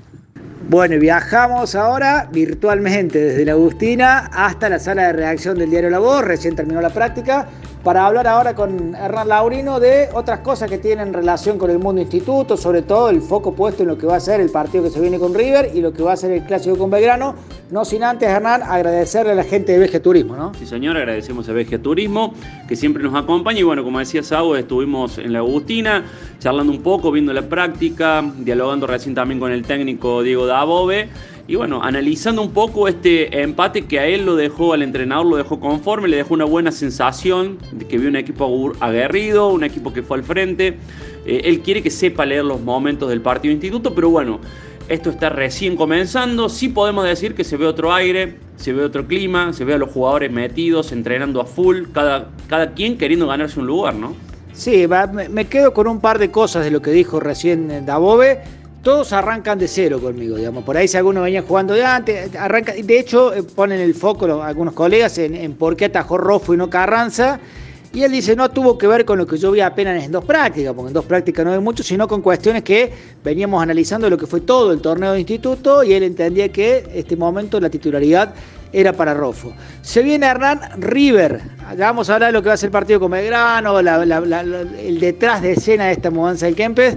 Bueno, 0.67 0.99
viajamos 0.99 1.75
ahora 1.75 2.29
virtualmente 2.33 3.19
desde 3.19 3.45
la 3.45 3.53
Agustina 3.53 4.31
hasta 4.33 4.71
la 4.71 4.79
sala 4.79 5.09
de 5.09 5.13
redacción 5.13 5.59
del 5.59 5.69
diario 5.69 5.91
La 5.91 5.99
Voz, 5.99 6.25
recién 6.25 6.57
terminó 6.57 6.81
la 6.81 6.89
práctica, 6.89 7.47
para 7.85 8.07
hablar 8.07 8.27
ahora 8.27 8.55
con 8.55 8.95
Hernán 8.95 9.29
Laurino 9.29 9.79
de 9.79 10.09
otras 10.15 10.41
cosas 10.41 10.71
que 10.71 10.79
tienen 10.79 11.13
relación 11.13 11.59
con 11.59 11.71
el 11.71 11.79
mundo 11.79 12.01
instituto, 12.01 12.57
sobre 12.57 12.81
todo 12.81 13.11
el 13.11 13.21
foco 13.21 13.55
puesto 13.55 13.83
en 13.83 13.91
lo 13.91 13.99
que 13.99 14.07
va 14.07 14.17
a 14.17 14.21
ser 14.21 14.41
el 14.41 14.51
partido 14.51 14.85
que 14.85 14.91
se 14.91 15.01
viene 15.01 15.19
con 15.19 15.35
River 15.35 15.71
y 15.75 15.83
lo 15.83 15.93
que 15.93 16.03
va 16.03 16.15
a 16.15 16.17
ser 16.17 16.31
el 16.31 16.45
clásico 16.45 16.79
con 16.79 16.91
Belgrano. 16.91 17.35
No 17.71 17.85
sin 17.85 18.03
antes, 18.03 18.27
Hernán, 18.27 18.63
agradecerle 18.63 19.33
a 19.33 19.35
la 19.35 19.45
gente 19.45 19.73
de 19.73 19.79
Veje 19.79 20.01
Turismo, 20.01 20.35
¿no? 20.35 20.55
Sí, 20.55 20.67
señor, 20.67 20.97
agradecemos 20.97 21.47
a 21.51 21.53
Veje 21.53 21.79
Turismo, 21.79 22.33
que 22.67 22.75
siempre 22.75 23.03
nos 23.03 23.15
acompaña. 23.15 23.61
Y 23.61 23.65
bueno, 23.65 23.85
como 23.85 23.99
decía 23.99 24.23
Sau, 24.23 24.55
estuvimos 24.55 25.19
en 25.19 25.35
la 25.35 25.41
Agustina, 25.41 26.05
charlando 26.39 26.73
un 26.73 26.83
poco, 26.83 27.13
viendo 27.13 27.35
la 27.35 27.43
práctica, 27.43 28.25
dialogando 28.39 28.87
recién 28.87 29.15
también 29.15 29.39
con 29.39 29.53
el 29.53 29.63
técnico 29.63 30.23
Diego 30.23 30.47
Dabove 30.47 31.11
y 31.47 31.57
bueno, 31.57 31.83
analizando 31.83 32.41
un 32.41 32.53
poco 32.53 32.89
este 32.89 33.43
empate 33.43 33.83
que 33.83 34.01
a 34.01 34.07
él 34.07 34.25
lo 34.25 34.35
dejó, 34.35 34.73
al 34.73 34.83
entrenador 34.83 35.27
lo 35.27 35.37
dejó 35.37 35.61
conforme, 35.61 36.09
le 36.09 36.17
dejó 36.17 36.33
una 36.33 36.47
buena 36.47 36.73
sensación 36.73 37.59
de 37.73 37.87
que 37.87 37.99
vio 37.99 38.09
un 38.09 38.17
equipo 38.17 38.73
aguerrido, 38.81 39.49
un 39.49 39.63
equipo 39.63 39.93
que 39.93 40.03
fue 40.03 40.17
al 40.17 40.25
frente. 40.25 40.79
Eh, 41.27 41.43
él 41.45 41.61
quiere 41.61 41.83
que 41.83 41.91
sepa 41.91 42.25
leer 42.25 42.45
los 42.45 42.63
momentos 42.63 43.11
del 43.11 43.21
partido 43.21 43.53
instituto, 43.53 43.95
pero 43.95 44.09
bueno, 44.09 44.41
esto 44.89 45.11
está 45.11 45.29
recién 45.29 45.77
comenzando, 45.77 46.49
sí 46.49 46.69
podemos 46.69 47.05
decir 47.05 47.35
que 47.35 47.45
se 47.45 47.59
ve 47.59 47.67
otro 47.67 47.93
aire, 47.93 48.39
se 48.57 48.73
ve 48.73 48.83
otro 48.83 49.07
clima, 49.07 49.53
se 49.53 49.67
ve 49.67 49.75
a 49.75 49.79
los 49.79 49.91
jugadores 49.91 50.33
metidos, 50.33 50.93
entrenando 50.93 51.43
a 51.43 51.45
full, 51.45 51.85
cada, 51.93 52.31
cada 52.49 52.73
quien 52.73 52.97
queriendo 52.97 53.27
ganarse 53.27 53.61
un 53.61 53.67
lugar, 53.67 53.95
¿no? 53.95 54.15
Sí, 54.53 54.87
me 55.31 55.47
quedo 55.47 55.75
con 55.75 55.89
un 55.89 56.01
par 56.01 56.19
de 56.19 56.31
cosas 56.31 56.65
de 56.65 56.71
lo 56.71 56.81
que 56.81 56.93
dijo 56.93 57.19
recién 57.19 57.85
Dabove 57.85 58.43
todos 58.85 59.13
arrancan 59.13 59.59
de 59.59 59.67
cero 59.67 59.99
conmigo, 60.01 60.37
digamos. 60.37 60.63
Por 60.63 60.77
ahí 60.77 60.87
si 60.87 60.97
alguno 60.97 61.23
venía 61.23 61.43
jugando 61.43 61.75
de 61.75 61.85
antes, 61.85 62.37
arranca, 62.37 62.73
de 62.73 62.99
hecho 62.99 63.35
eh, 63.35 63.43
ponen 63.43 63.81
el 63.81 63.95
foco 63.95 64.43
algunos 64.43 64.75
colegas 64.75 65.19
en, 65.19 65.55
por 65.55 65.75
qué 65.75 65.87
atajó 65.87 66.19
Rofo 66.19 66.55
y 66.55 66.57
no 66.57 66.71
Carranza. 66.71 67.41
Y 67.93 68.03
él 68.03 68.11
dice, 68.11 68.35
no 68.35 68.51
tuvo 68.51 68.77
que 68.77 68.89
ver 68.89 69.05
con 69.05 69.19
lo 69.19 69.27
que 69.27 69.39
yo 69.39 69.53
vi 69.53 69.61
apenas 69.61 70.03
en 70.03 70.11
dos 70.11 70.25
prácticas, 70.25 70.75
porque 70.75 70.89
en 70.89 70.95
dos 70.95 71.05
prácticas 71.05 71.45
no 71.45 71.53
hay 71.53 71.61
mucho, 71.61 71.85
sino 71.85 72.09
con 72.09 72.23
cuestiones 72.23 72.65
que 72.65 72.93
veníamos 73.23 73.63
analizando 73.63 74.11
lo 74.11 74.19
que 74.19 74.27
fue 74.27 74.41
todo 74.41 74.73
el 74.73 74.81
torneo 74.81 75.13
de 75.13 75.21
instituto 75.21 75.85
y 75.85 75.93
él 75.93 76.03
entendía 76.03 76.51
que 76.51 76.89
este 76.93 77.17
momento 77.17 77.61
la 77.61 77.71
titularidad 77.71 78.35
era 78.73 78.93
para 78.93 79.15
Rofo. 79.15 79.53
Se 79.81 80.03
viene 80.03 80.27
Hernán 80.27 80.61
River. 80.79 81.41
Ya 81.79 81.87
vamos 81.87 82.11
a 82.11 82.15
hablar 82.15 82.31
de 82.31 82.33
lo 82.33 82.43
que 82.43 82.49
va 82.49 82.55
a 82.55 82.57
ser 82.57 82.69
el 82.69 82.73
partido 82.73 82.99
con 82.99 83.13
Belgrano, 83.13 83.79
el 83.79 84.99
detrás 85.01 85.41
de 85.41 85.53
escena 85.53 85.87
de 85.87 85.93
esta 85.93 86.11
mudanza 86.11 86.47
del 86.47 86.57
Kempes. 86.57 86.97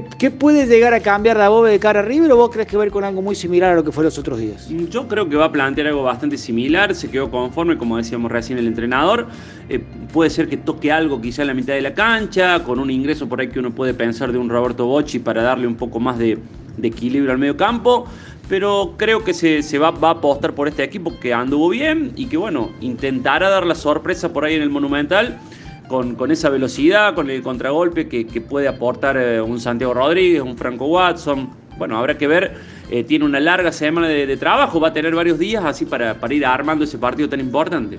¿Qué, 0.00 0.30
puede 0.32 0.66
llegar 0.66 0.92
a 0.92 0.98
cambiar 0.98 1.36
la 1.36 1.48
Bobe 1.48 1.70
de 1.70 1.78
cara 1.78 2.00
a 2.00 2.02
River 2.02 2.32
o 2.32 2.36
vos 2.36 2.50
crees 2.50 2.66
que 2.66 2.76
va 2.76 2.82
a 2.82 2.86
ir 2.86 2.92
con 2.92 3.04
algo 3.04 3.22
muy 3.22 3.36
similar 3.36 3.72
a 3.72 3.74
lo 3.76 3.84
que 3.84 3.92
fue 3.92 4.02
los 4.02 4.18
otros 4.18 4.40
días? 4.40 4.68
Yo 4.90 5.06
creo 5.06 5.28
que 5.28 5.36
va 5.36 5.44
a 5.44 5.52
plantear 5.52 5.86
algo 5.86 6.02
bastante 6.02 6.36
similar, 6.36 6.96
se 6.96 7.08
quedó 7.08 7.30
conforme, 7.30 7.78
como 7.78 7.96
decíamos 7.96 8.32
recién 8.32 8.58
el 8.58 8.66
entrenador. 8.66 9.28
Eh, 9.68 9.80
puede 10.12 10.30
ser 10.30 10.48
que 10.48 10.56
toque 10.56 10.90
algo 10.90 11.20
quizá 11.20 11.42
en 11.42 11.48
la 11.48 11.54
mitad 11.54 11.74
de 11.74 11.82
la 11.82 11.94
cancha, 11.94 12.64
con 12.64 12.80
un 12.80 12.90
ingreso 12.90 13.28
por 13.28 13.40
ahí 13.40 13.48
que 13.48 13.60
uno 13.60 13.70
puede 13.70 13.94
pensar 13.94 14.32
de 14.32 14.38
un 14.38 14.48
Roberto 14.48 14.86
Bocci 14.86 15.20
para 15.20 15.42
darle 15.42 15.68
un 15.68 15.76
poco 15.76 16.00
más 16.00 16.18
de, 16.18 16.38
equilibrio 16.82 17.30
al 17.30 17.38
medio 17.38 17.56
campo 17.56 18.06
pero 18.48 18.94
creo 18.98 19.24
que 19.24 19.32
se, 19.32 19.78
va, 19.78 19.92
va, 19.92 20.08
a 20.08 20.12
apostar 20.12 20.54
por 20.54 20.68
este 20.68 20.82
equipo 20.82 21.18
que 21.18 21.32
anduvo 21.32 21.70
bien 21.70 22.12
y 22.14 22.26
que, 22.26 22.36
bueno, 22.36 22.72
intentará 22.82 23.48
dar 23.48 23.64
la 23.64 23.74
sorpresa 23.74 24.34
por 24.34 24.44
ahí 24.44 24.54
en 24.54 24.60
el 24.60 24.68
Monumental 24.68 25.38
con, 25.88 26.30
esa 26.30 26.48
velocidad, 26.48 27.14
con 27.14 27.30
el 27.30 27.42
contragolpe 27.42 28.08
que, 28.08 28.40
puede 28.40 28.68
aportar 28.68 29.16
eh, 29.16 29.40
un 29.40 29.60
Santiago 29.60 29.94
Rodríguez, 29.94 30.42
un 30.42 30.56
Franco 30.56 30.86
Watson. 30.86 31.50
Bueno, 31.76 31.98
habrá 31.98 32.16
que 32.16 32.26
ver. 32.26 32.52
Eh, 32.90 33.04
tiene 33.04 33.24
una 33.24 33.40
larga 33.40 33.72
semana 33.72 34.08
de, 34.08 34.36
trabajo, 34.36 34.80
va 34.80 34.88
a 34.88 34.92
tener 34.92 35.14
varios 35.14 35.38
días 35.38 35.64
así 35.64 35.84
para, 35.84 36.14
para 36.14 36.34
ir 36.34 36.46
armando 36.46 36.84
ese 36.84 36.98
partido 36.98 37.28
tan 37.28 37.40
importante. 37.40 37.98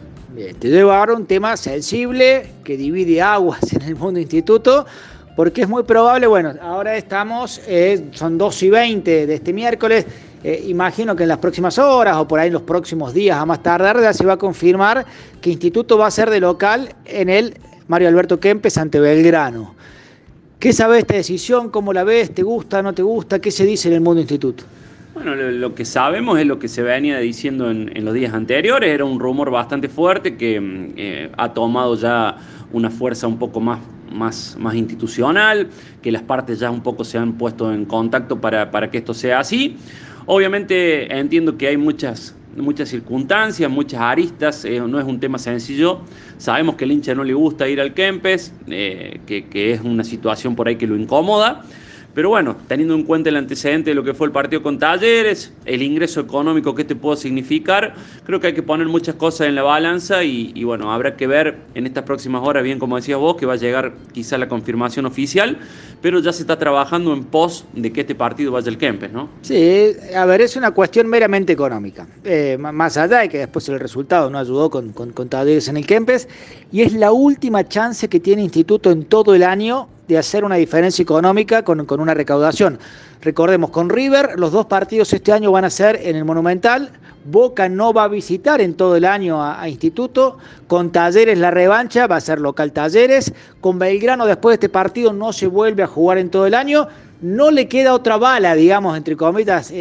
Te 0.60 0.68
debo 0.68 0.92
ahora 0.92 1.13
un 1.13 1.25
tema 1.25 1.56
sensible 1.58 2.48
que 2.63 2.77
divide 2.77 3.22
aguas 3.22 3.72
en 3.74 3.82
el 3.84 3.96
mundo 3.96 4.20
instituto, 4.20 4.86
porque 5.36 5.62
es 5.62 5.70
muy 5.70 5.84
probable, 5.84 6.27
bueno, 6.27 6.54
ahora 6.62 6.96
estamos, 6.98 7.62
eh, 7.68 8.10
son 8.12 8.38
2 8.38 8.63
y 8.63 8.70
20 8.70 9.27
de 9.27 9.34
este 9.34 9.54
miércoles, 9.54 10.06
imagino 10.68 11.15
que 11.15 11.24
en 11.24 11.30
las 11.30 11.39
próximas 11.39 11.80
horas 11.80 12.18
o 12.18 12.27
por 12.27 12.39
ahí 12.39 12.48
en 12.48 12.54
los 12.54 12.62
próximos 12.62 13.13
días, 13.13 13.38
a 13.38 13.46
más 13.46 13.63
tardar, 13.63 14.00
ya 14.00 14.13
se 14.13 14.25
va 14.25 14.34
a 14.34 14.38
confirmar 14.38 15.04
que 15.42 15.50
Instituto 15.50 15.98
va 15.98 16.06
a 16.06 16.12
ser 16.12 16.30
de 16.30 16.39
local 16.39 16.94
en 17.06 17.30
el 17.30 17.58
Mario 17.88 18.08
Alberto 18.08 18.39
Kempes 18.39 18.77
ante 18.77 19.00
Belgrano. 19.00 19.75
¿Qué 20.60 20.74
sabe 20.74 21.00
esta 21.00 21.15
decisión? 21.15 21.70
¿Cómo 21.70 21.94
la 21.94 22.04
ves? 22.04 22.34
¿Te 22.34 22.42
gusta? 22.42 22.82
¿No 22.82 22.94
te 22.94 23.04
gusta? 23.04 23.39
¿Qué 23.39 23.51
se 23.51 23.65
dice 23.65 23.89
en 23.89 23.94
el 23.94 24.01
mundo 24.01 24.22
instituto? 24.22 24.63
Bueno, 25.13 25.36
lo, 25.36 25.75
que 25.75 25.86
sabemos 25.86 26.39
es 26.39 26.48
lo 26.48 26.58
que 26.58 26.68
se 26.68 26.82
venía 26.82 27.20
diciendo 27.20 27.70
en, 27.70 28.04
los 28.04 28.13
días 28.13 28.34
anteriores. 28.34 28.89
Era 28.89 29.06
un 29.06 29.20
rumor 29.20 29.51
bastante 29.51 29.88
fuerte 29.88 30.36
que 30.36 30.60
mm, 30.60 30.94
eh, 30.98 31.32
ha 31.38 31.54
tomado 31.54 31.96
ya 31.96 32.38
una 32.74 32.89
fuerza 32.89 33.27
un 33.27 33.38
poco 33.38 33.60
más, 33.60 33.80
más, 34.12 34.58
más 34.60 34.74
institucional, 34.75 35.70
que 36.01 36.12
las 36.12 36.24
partes 36.24 36.60
ya 36.60 36.72
un 36.72 36.82
poco 36.82 37.04
se 37.04 37.18
han 37.20 37.34
puesto 37.34 37.72
en 37.72 37.86
contacto 37.86 38.42
para, 38.42 38.72
para 38.72 38.89
que 38.89 38.98
esto 38.98 39.13
sea 39.13 39.39
así. 39.39 39.77
Obviamente 40.25 41.15
entiendo 41.15 41.56
que 41.56 41.68
hay 41.68 41.77
muchas 41.77 42.36
muchas 42.56 42.90
circunstancias, 42.90 43.70
muchas 43.70 44.02
aristas, 44.02 44.66
eh, 44.66 44.80
no 44.80 45.00
es 45.00 45.06
un 45.06 45.20
tema 45.20 45.38
sencillo. 45.38 46.02
Sabemos 46.38 46.76
que 46.76 46.86
el 46.86 46.92
hincha 46.92 47.14
no 47.14 47.24
le 47.24 47.34
gusta 47.34 47.68
ir 47.68 47.82
al 47.82 47.94
Kempes, 47.94 48.54
eh, 48.68 49.20
que, 49.26 49.48
que, 49.48 49.74
es 49.74 49.82
una 49.82 50.04
situación 50.04 50.56
por 50.56 50.68
ahí 50.68 50.76
que 50.76 50.88
lo 50.88 50.96
incomoda. 50.96 51.64
Pero 52.15 52.29
bueno, 52.29 52.55
teniendo 52.69 52.95
en 52.95 53.03
cuenta 53.03 53.29
el 53.29 53.36
antecedente 53.36 53.89
de 53.89 53.95
lo 53.95 54.01
que 54.01 54.13
fue 54.13 54.27
el 54.27 54.31
partido 54.31 54.63
con 54.63 54.79
Talleres, 54.79 55.51
el 55.65 55.81
ingreso 55.81 56.22
económico 56.22 56.74
que 56.74 56.84
este 56.84 56.95
puede 56.95 57.17
significar, 57.17 57.93
creo 58.24 58.39
que 58.39 58.48
hay 58.48 58.53
que 58.53 58.63
poner 58.63 58.88
muchas 58.88 59.15
cosas 59.15 59.48
en 59.48 59.55
la 59.55 59.63
balanza 59.63 60.24
y, 60.24 60.63
bueno, 60.63 60.93
habrá 60.93 61.17
que 61.17 61.27
ver 61.27 61.57
en 61.74 61.86
estas 61.86 62.05
próximas 62.05 62.41
horas, 62.48 62.63
bien 62.63 62.79
como 62.79 62.95
decías 62.95 63.19
vos, 63.19 63.36
que 63.36 63.45
va 63.45 63.53
a 63.53 63.57
llegar 63.57 63.95
quizá 64.13 64.38
la 64.38 64.48
confirmación 64.48 65.05
oficial, 65.05 65.57
pero 66.01 66.19
ya 66.22 66.31
se 66.31 66.43
está 66.43 66.57
trabajando 66.57 67.12
en 67.12 67.25
pos 67.25 67.65
de 67.74 67.91
que 67.91 68.01
este 68.01 68.15
partido 68.15 68.53
vaya 68.53 68.69
al 68.69 68.77
Kempes, 68.77 69.12
¿no? 69.12 69.27
Sí, 69.41 69.91
a 70.15 70.25
ver, 70.25 70.39
es 70.39 70.55
una 70.55 70.72
cuestión 70.72 71.07
meramente 71.07 71.51
económica, 71.51 72.07
eh, 72.24 72.57
más 72.57 72.95
allá 72.95 73.19
de 73.19 73.29
que 73.29 73.39
después 73.39 73.67
el 73.67 73.77
resultado 73.77 74.29
no 74.29 74.39
ayudó 74.39 74.69
con, 74.69 74.93
con, 74.93 75.12
con 75.12 75.27
Talleres 75.27 75.67
en 75.67 75.75
el 75.75 75.86
Kempes, 75.86 76.29
y 76.72 76.81
es 76.81 76.93
la 76.93 77.12
última 77.12 77.67
chance 77.67 78.07
que 78.07 78.22
tiene 78.22 78.41
Instituto 78.41 78.89
en 78.89 79.03
todo 79.03 79.36
el 79.36 79.43
año 79.43 79.89
de 80.08 80.18
hacer 80.18 80.44
una 80.44 80.56
diferencia 80.56 81.04
económica 81.04 81.64
con, 81.64 81.86
una 82.00 82.14
recaudación. 82.14 82.80
Recordemos, 83.22 83.70
con 83.72 83.90
River 83.90 84.38
los 84.38 84.52
dos 84.52 84.66
partidos 84.66 85.12
este 85.14 85.32
año 85.32 85.52
van 85.52 85.66
a 85.66 85.70
ser 85.70 86.00
en 86.04 86.16
el 86.16 86.26
Monumental. 86.26 86.92
Boca 87.26 87.68
no 87.68 87.92
va 87.92 88.04
a 88.04 88.08
visitar 88.08 88.62
en 88.62 88.76
todo 88.76 88.96
el 88.96 89.06
año 89.06 89.42
a, 89.44 89.68
Instituto. 89.68 90.38
Con 90.68 90.92
Talleres 90.92 91.40
la 91.40 91.50
revancha 91.50 92.06
va 92.06 92.18
a 92.18 92.22
ser 92.22 92.40
local 92.40 92.72
Talleres. 92.72 93.34
Con 93.62 93.80
Belgrano 93.80 94.26
después 94.26 94.54
de 94.54 94.56
este 94.56 94.70
partido 94.70 95.12
no 95.12 95.34
se 95.34 95.48
vuelve 95.48 95.84
a 95.84 95.88
jugar 95.88 96.20
en 96.20 96.30
todo 96.30 96.46
el 96.46 96.54
año 96.54 96.88
no 97.25 97.50
le 97.50 97.67
queda 97.67 97.96
otra 97.96 98.17
bala, 98.17 98.53
digamos, 98.53 98.96
entre 98.96 99.17
comillas, 99.17 99.74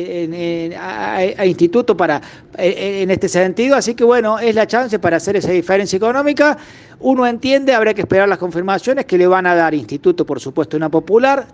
a, 0.80 1.44
Instituto 1.44 1.94
para, 1.94 2.22
en 2.56 3.10
este 3.10 3.28
sentido. 3.28 3.76
Así 3.76 3.94
que 3.94 4.02
bueno, 4.02 4.38
es 4.38 4.54
la 4.54 4.66
chance 4.66 4.98
para 4.98 5.18
hacer 5.18 5.36
esa 5.36 5.50
diferencia 5.50 5.98
económica. 5.98 6.56
Uno 7.00 7.26
entiende, 7.26 7.74
habrá 7.74 7.92
que 7.92 8.00
esperar 8.00 8.30
las 8.30 8.38
confirmaciones 8.38 9.04
que 9.04 9.18
le 9.18 9.26
van 9.26 9.46
a 9.46 9.54
dar 9.54 9.74
Instituto, 9.74 10.24
por 10.24 10.40
supuesto, 10.40 10.78
una 10.78 10.88
popular, 10.88 11.46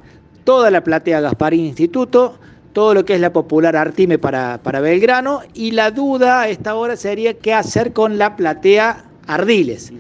toda 0.44 0.70
la 0.70 0.84
platea 0.84 1.20
Gasparín 1.20 1.66
Instituto, 1.66 2.38
todo 2.72 2.94
lo 2.94 3.04
que 3.04 3.16
es 3.16 3.20
la 3.20 3.32
popular 3.32 3.74
Artime 3.74 4.16
para, 4.16 4.60
para 4.62 4.78
Belgrano, 4.80 5.40
y 5.54 5.72
la 5.72 5.90
duda 5.90 6.42
a 6.42 6.48
esta 6.48 6.76
hora 6.76 6.96
sería 6.96 7.34
qué 7.34 7.52
hacer 7.52 7.92
con 7.92 8.16
la 8.16 8.36
platea 8.36 9.06
Ardiles. 9.26 9.92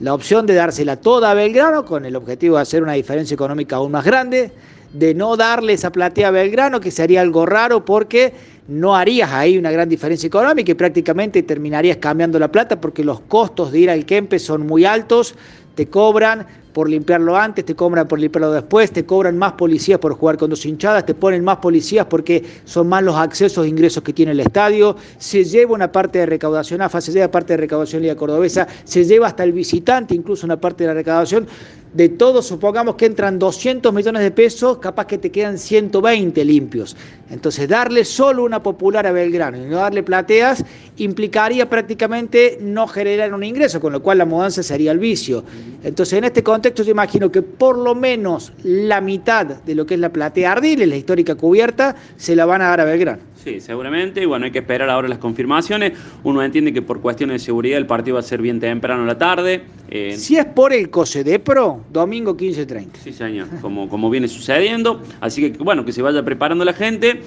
La 0.00 0.12
opción 0.12 0.44
de 0.44 0.54
dársela 0.54 0.96
toda 0.96 1.30
a 1.30 1.34
Belgrano 1.34 1.86
con 1.86 2.04
el 2.04 2.14
objetivo 2.14 2.56
de 2.56 2.62
hacer 2.62 2.82
una 2.82 2.92
diferencia 2.92 3.34
económica 3.34 3.76
aún 3.76 3.92
más 3.92 4.04
grande 4.04 4.52
de 4.92 5.14
no 5.14 5.36
darle 5.36 5.74
esa 5.74 5.92
platea 5.92 6.28
a 6.28 6.30
Belgrano, 6.32 6.80
que 6.80 6.90
sería 6.90 7.20
algo 7.20 7.46
raro 7.46 7.84
porque 7.84 8.32
no 8.68 8.94
harías 8.94 9.30
ahí 9.32 9.58
una 9.58 9.70
gran 9.70 9.88
diferencia 9.88 10.26
económica 10.26 10.72
y 10.72 10.74
prácticamente 10.74 11.42
terminarías 11.42 11.96
cambiando 11.98 12.38
la 12.38 12.52
plata 12.52 12.80
porque 12.80 13.04
los 13.04 13.20
costos 13.20 13.72
de 13.72 13.80
ir 13.80 13.90
al 13.90 14.04
Kempe 14.04 14.38
son 14.38 14.66
muy 14.66 14.84
altos, 14.84 15.34
te 15.74 15.86
cobran 15.86 16.46
por 16.72 16.88
limpiarlo 16.88 17.36
antes, 17.36 17.64
te 17.64 17.74
cobran 17.74 18.06
por 18.06 18.18
limpiarlo 18.18 18.52
después, 18.52 18.90
te 18.92 19.04
cobran 19.04 19.36
más 19.36 19.52
policías 19.52 19.98
por 19.98 20.14
jugar 20.14 20.36
con 20.36 20.50
dos 20.50 20.64
hinchadas, 20.64 21.04
te 21.04 21.14
ponen 21.14 21.44
más 21.44 21.58
policías 21.58 22.06
porque 22.06 22.44
son 22.64 22.88
más 22.88 23.02
los 23.02 23.16
accesos 23.16 23.64
e 23.64 23.68
ingresos 23.68 24.02
que 24.02 24.12
tiene 24.12 24.32
el 24.32 24.40
estadio, 24.40 24.96
se 25.18 25.44
lleva 25.44 25.74
una 25.74 25.90
parte 25.90 26.20
de 26.20 26.26
recaudación 26.26 26.82
AFA, 26.82 27.00
se 27.00 27.12
lleva 27.12 27.30
parte 27.30 27.54
de 27.54 27.58
recaudación 27.58 28.02
Liga 28.02 28.16
Cordobesa, 28.16 28.66
se 28.84 29.04
lleva 29.04 29.26
hasta 29.26 29.44
el 29.44 29.52
visitante 29.52 30.14
incluso 30.14 30.46
una 30.46 30.60
parte 30.60 30.84
de 30.84 30.88
la 30.88 30.94
recaudación, 30.94 31.46
de 31.92 32.08
todo 32.08 32.40
supongamos 32.40 32.94
que 32.94 33.06
entran 33.06 33.38
200 33.38 33.92
millones 33.92 34.22
de 34.22 34.30
pesos, 34.30 34.78
capaz 34.78 35.06
que 35.06 35.18
te 35.18 35.30
quedan 35.30 35.58
120 35.58 36.44
limpios. 36.44 36.96
Entonces 37.30 37.68
darle 37.68 38.04
solo 38.04 38.44
una 38.44 38.62
popular 38.62 39.08
a 39.08 39.12
Belgrano 39.12 39.56
y 39.56 39.68
no 39.68 39.78
darle 39.78 40.04
plateas 40.04 40.64
implicaría 40.98 41.68
prácticamente 41.68 42.58
no 42.60 42.86
generar 42.86 43.34
un 43.34 43.42
ingreso, 43.42 43.80
con 43.80 43.92
lo 43.92 44.02
cual 44.02 44.18
la 44.18 44.24
mudanza 44.24 44.62
sería 44.62 44.92
el 44.92 45.00
vicio. 45.00 45.42
Entonces 45.82 46.18
en 46.18 46.24
este 46.24 46.44
contexto 46.44 46.59
yo 46.68 46.90
imagino 46.90 47.30
que 47.30 47.42
por 47.42 47.78
lo 47.78 47.94
menos 47.94 48.52
la 48.62 49.00
mitad 49.00 49.46
de 49.46 49.74
lo 49.74 49.86
que 49.86 49.94
es 49.94 50.00
la 50.00 50.12
platea 50.12 50.52
Ardiles, 50.52 50.88
la 50.88 50.96
histórica 50.96 51.34
cubierta, 51.34 51.96
se 52.16 52.36
la 52.36 52.46
van 52.46 52.62
a 52.62 52.68
dar 52.68 52.80
a 52.80 52.84
Belgrano. 52.84 53.30
Sí, 53.42 53.60
seguramente. 53.60 54.22
Y 54.22 54.26
bueno, 54.26 54.44
hay 54.44 54.50
que 54.50 54.58
esperar 54.58 54.90
ahora 54.90 55.08
las 55.08 55.18
confirmaciones. 55.18 55.92
Uno 56.24 56.42
entiende 56.42 56.72
que 56.72 56.82
por 56.82 57.00
cuestiones 57.00 57.40
de 57.40 57.44
seguridad 57.46 57.78
el 57.78 57.86
partido 57.86 58.14
va 58.14 58.20
a 58.20 58.22
ser 58.22 58.42
bien 58.42 58.60
temprano 58.60 59.00
en 59.00 59.06
la 59.06 59.16
tarde. 59.16 59.62
Eh, 59.88 60.14
si 60.18 60.36
es 60.36 60.44
por 60.44 60.74
el 60.74 60.90
COSEDEPRO, 60.90 61.84
domingo 61.90 62.36
15.30. 62.36 62.88
Sí, 63.02 63.12
señor, 63.12 63.48
como, 63.62 63.88
como 63.88 64.10
viene 64.10 64.28
sucediendo. 64.28 65.00
Así 65.20 65.50
que 65.52 65.62
bueno, 65.62 65.84
que 65.84 65.92
se 65.92 66.02
vaya 66.02 66.22
preparando 66.22 66.64
la 66.64 66.74
gente. 66.74 67.22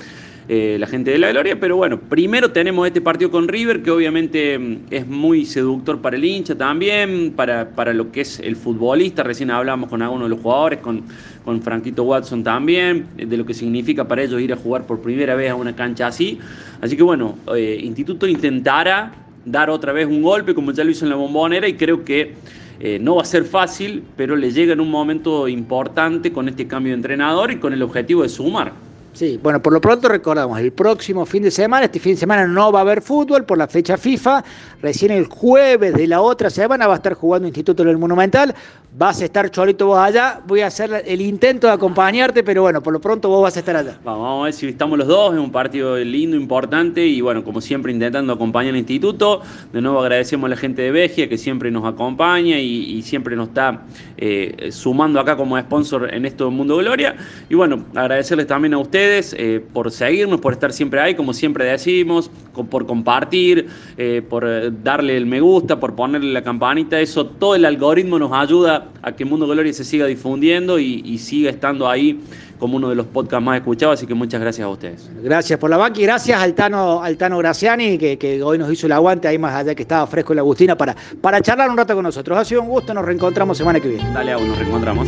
Eh, 0.50 0.76
la 0.78 0.88
gente 0.88 1.12
de 1.12 1.20
la 1.20 1.32
Gloria, 1.32 1.58
pero 1.58 1.78
bueno, 1.78 1.98
primero 1.98 2.52
tenemos 2.52 2.86
este 2.86 3.00
partido 3.00 3.32
con 3.32 3.48
River, 3.48 3.82
que 3.82 3.92
obviamente 3.92 4.60
mm, 4.60 4.78
es 4.90 5.08
muy 5.08 5.46
seductor 5.46 6.02
para 6.02 6.18
el 6.18 6.26
hincha 6.26 6.56
también, 6.56 7.32
para, 7.34 7.70
para 7.70 7.94
lo 7.94 8.12
que 8.12 8.22
es 8.22 8.40
el 8.40 8.58
futbolista, 8.58 9.24
recién 9.24 9.52
hablamos 9.52 9.90
con 9.90 10.02
algunos 10.02 10.26
de 10.26 10.36
los 10.36 10.42
jugadores, 10.42 10.80
con, 10.80 11.04
con 11.46 11.62
Franquito 11.62 12.04
Watson 12.04 12.44
también, 12.44 13.08
de 13.16 13.38
lo 13.38 13.46
que 13.46 13.54
significa 13.54 14.06
para 14.06 14.24
ellos 14.24 14.42
ir 14.42 14.52
a 14.52 14.58
jugar 14.58 14.86
por 14.86 15.00
primera 15.00 15.34
vez 15.36 15.50
a 15.50 15.56
una 15.56 15.74
cancha 15.76 16.08
así, 16.08 16.40
así 16.82 16.98
que 16.98 17.04
bueno, 17.04 17.38
eh, 17.56 17.80
Instituto 17.82 18.28
intentará 18.28 19.14
dar 19.46 19.70
otra 19.70 19.94
vez 19.94 20.08
un 20.08 20.22
golpe 20.22 20.54
como 20.54 20.74
ya 20.74 20.84
lo 20.84 20.92
hizo 20.92 21.06
en 21.06 21.10
la 21.10 21.16
bombonera 21.16 21.70
y 21.70 21.76
creo 21.76 22.04
que 22.04 22.34
eh, 22.82 23.00
no 23.00 23.16
va 23.16 23.22
a 23.22 23.26
ser 23.26 23.46
fácil, 23.46 24.04
pero 24.18 24.36
le 24.36 24.52
llega 24.52 24.74
en 24.74 24.82
un 24.82 24.92
momento 24.92 25.48
importante 25.48 26.34
con 26.34 26.50
este 26.50 26.68
cambio 26.68 26.92
de 26.92 26.96
entrenador 26.96 27.52
y 27.52 27.56
con 27.56 27.72
el 27.72 27.82
objetivo 27.82 28.24
de 28.24 28.30
sumar. 28.30 28.74
Sí, 29.14 29.40
bueno, 29.42 29.62
por 29.62 29.72
lo 29.72 29.80
pronto 29.80 30.08
recordamos, 30.08 30.60
el 30.60 30.72
próximo 30.72 31.24
fin 31.28 31.44
de 31.44 31.52
semana, 31.52 31.86
este 31.86 32.00
fin 32.00 32.14
de 32.14 32.20
semana 32.20 32.48
no 32.48 32.72
va 32.72 32.80
a 32.80 32.82
haber 32.82 33.04
fútbol 33.04 33.46
por 33.46 33.60
la 33.60 33.68
fecha 33.68 33.96
FIFA, 33.96 34.44
recién 34.82 35.12
el 35.12 35.28
jueves 35.28 35.94
de 35.94 36.08
la 36.08 36.20
otra 36.20 36.50
semana 36.50 36.88
va 36.88 36.94
a 36.94 36.98
estar 36.98 37.14
jugando 37.14 37.48
Instituto 37.48 37.84
del 37.84 38.00
Monumental, 38.00 38.56
vas 38.98 39.22
a 39.22 39.26
estar 39.26 39.52
Cholito 39.52 39.86
vos 39.86 40.00
allá, 40.00 40.42
voy 40.48 40.62
a 40.62 40.68
hacer 40.68 41.04
el 41.06 41.22
intento 41.22 41.68
de 41.68 41.74
acompañarte, 41.74 42.44
pero 42.44 42.64
bueno, 42.64 42.82
por 42.82 42.92
lo 42.92 43.00
pronto 43.00 43.30
vos 43.30 43.44
vas 43.44 43.56
a 43.56 43.60
estar 43.60 43.76
allá. 43.76 44.00
Vamos, 44.04 44.42
a 44.42 44.46
ver 44.46 44.54
si 44.54 44.68
estamos 44.68 44.98
los 44.98 45.08
dos, 45.08 45.36
es 45.36 45.40
un 45.40 45.52
partido 45.52 45.96
lindo, 45.98 46.36
importante 46.36 47.06
y 47.06 47.22
bueno, 47.22 47.44
como 47.44 47.62
siempre 47.62 47.92
intentando 47.92 48.34
acompañar 48.34 48.74
al 48.74 48.80
instituto, 48.80 49.42
de 49.72 49.80
nuevo 49.80 50.00
agradecemos 50.00 50.48
a 50.48 50.50
la 50.50 50.58
gente 50.58 50.82
de 50.82 50.90
Vegia 50.90 51.30
que 51.30 51.38
siempre 51.38 51.70
nos 51.70 51.86
acompaña 51.86 52.60
y, 52.60 53.04
siempre 53.04 53.36
nos 53.36 53.50
está 53.50 53.82
eh, 54.18 54.70
sumando 54.72 55.20
acá 55.20 55.36
como 55.36 55.60
sponsor 55.60 56.12
en 56.14 56.26
esto 56.26 56.46
del 56.46 56.54
Mundo 56.54 56.78
Gloria. 56.78 57.16
Y 57.50 57.56
bueno, 57.56 57.86
agradecerles 57.94 58.48
también 58.48 58.74
a 58.74 58.78
ustedes 58.78 59.03
eh, 59.38 59.62
por 59.74 59.92
seguirnos, 59.92 60.40
por 60.40 60.54
estar 60.54 60.72
siempre 60.72 61.00
ahí, 61.00 61.16
como 61.16 61.34
siempre 61.34 61.66
decimos, 61.66 62.32
por 62.70 62.86
compartir, 62.86 63.68
eh, 63.98 64.22
por 64.28 64.46
eh, 64.48 64.72
darle 64.84 65.18
el 65.18 65.26
me 65.26 65.42
gusta, 65.42 65.80
por 65.80 65.96
ponerle 65.96 66.32
la 66.32 66.44
campanita. 66.44 67.00
Eso, 67.00 67.26
todo 67.26 67.56
el 67.56 67.66
algoritmo 67.66 68.18
nos 68.18 68.32
ayuda 68.32 68.90
a 69.02 69.12
que 69.12 69.26
Mundo 69.26 69.48
Gloria 69.48 69.74
se 69.74 69.84
siga 69.84 70.06
difundiendo 70.06 70.80
y, 70.80 71.18
siga 71.18 71.50
estando 71.50 71.88
ahí 71.88 72.20
como 72.60 72.78
uno 72.78 72.90
de 72.90 72.96
los 72.96 73.06
podcasts 73.06 73.44
más 73.44 73.58
escuchados, 73.58 74.00
así 74.00 74.08
que 74.08 74.14
muchas 74.14 74.40
gracias 74.40 74.66
a 74.66 74.70
ustedes. 74.70 75.10
Gracias 75.22 75.60
por 75.60 75.70
la 75.70 75.78
banca 75.78 76.00
y 76.00 76.04
gracias 76.04 76.42
al 76.42 76.54
Tano, 76.54 77.02
al 77.02 77.16
Graciani, 77.16 77.98
que, 77.98 78.42
hoy 78.44 78.58
nos 78.58 78.72
hizo 78.72 78.88
el 78.88 78.94
aguante 78.94 79.28
ahí 79.28 79.38
más 79.38 79.54
allá 79.54 79.76
que 79.76 79.84
estaba 79.84 80.08
fresco 80.08 80.34
en 80.34 80.38
la 80.38 80.42
Agustina 80.42 80.78
para, 80.78 80.96
para 81.22 81.42
charlar 81.42 81.70
un 81.70 81.78
rato 81.78 81.94
con 81.94 82.04
nosotros. 82.04 82.38
Ha 82.38 82.46
sido 82.46 82.62
un 82.62 82.70
gusto, 82.70 82.94
nos 82.94 83.06
reencontramos 83.06 83.58
semana 83.58 83.80
que 83.80 83.90
viene. 83.90 84.14
Dale, 84.14 84.32
aún 84.32 84.48
nos 84.48 84.58
reencontramos. 84.58 85.08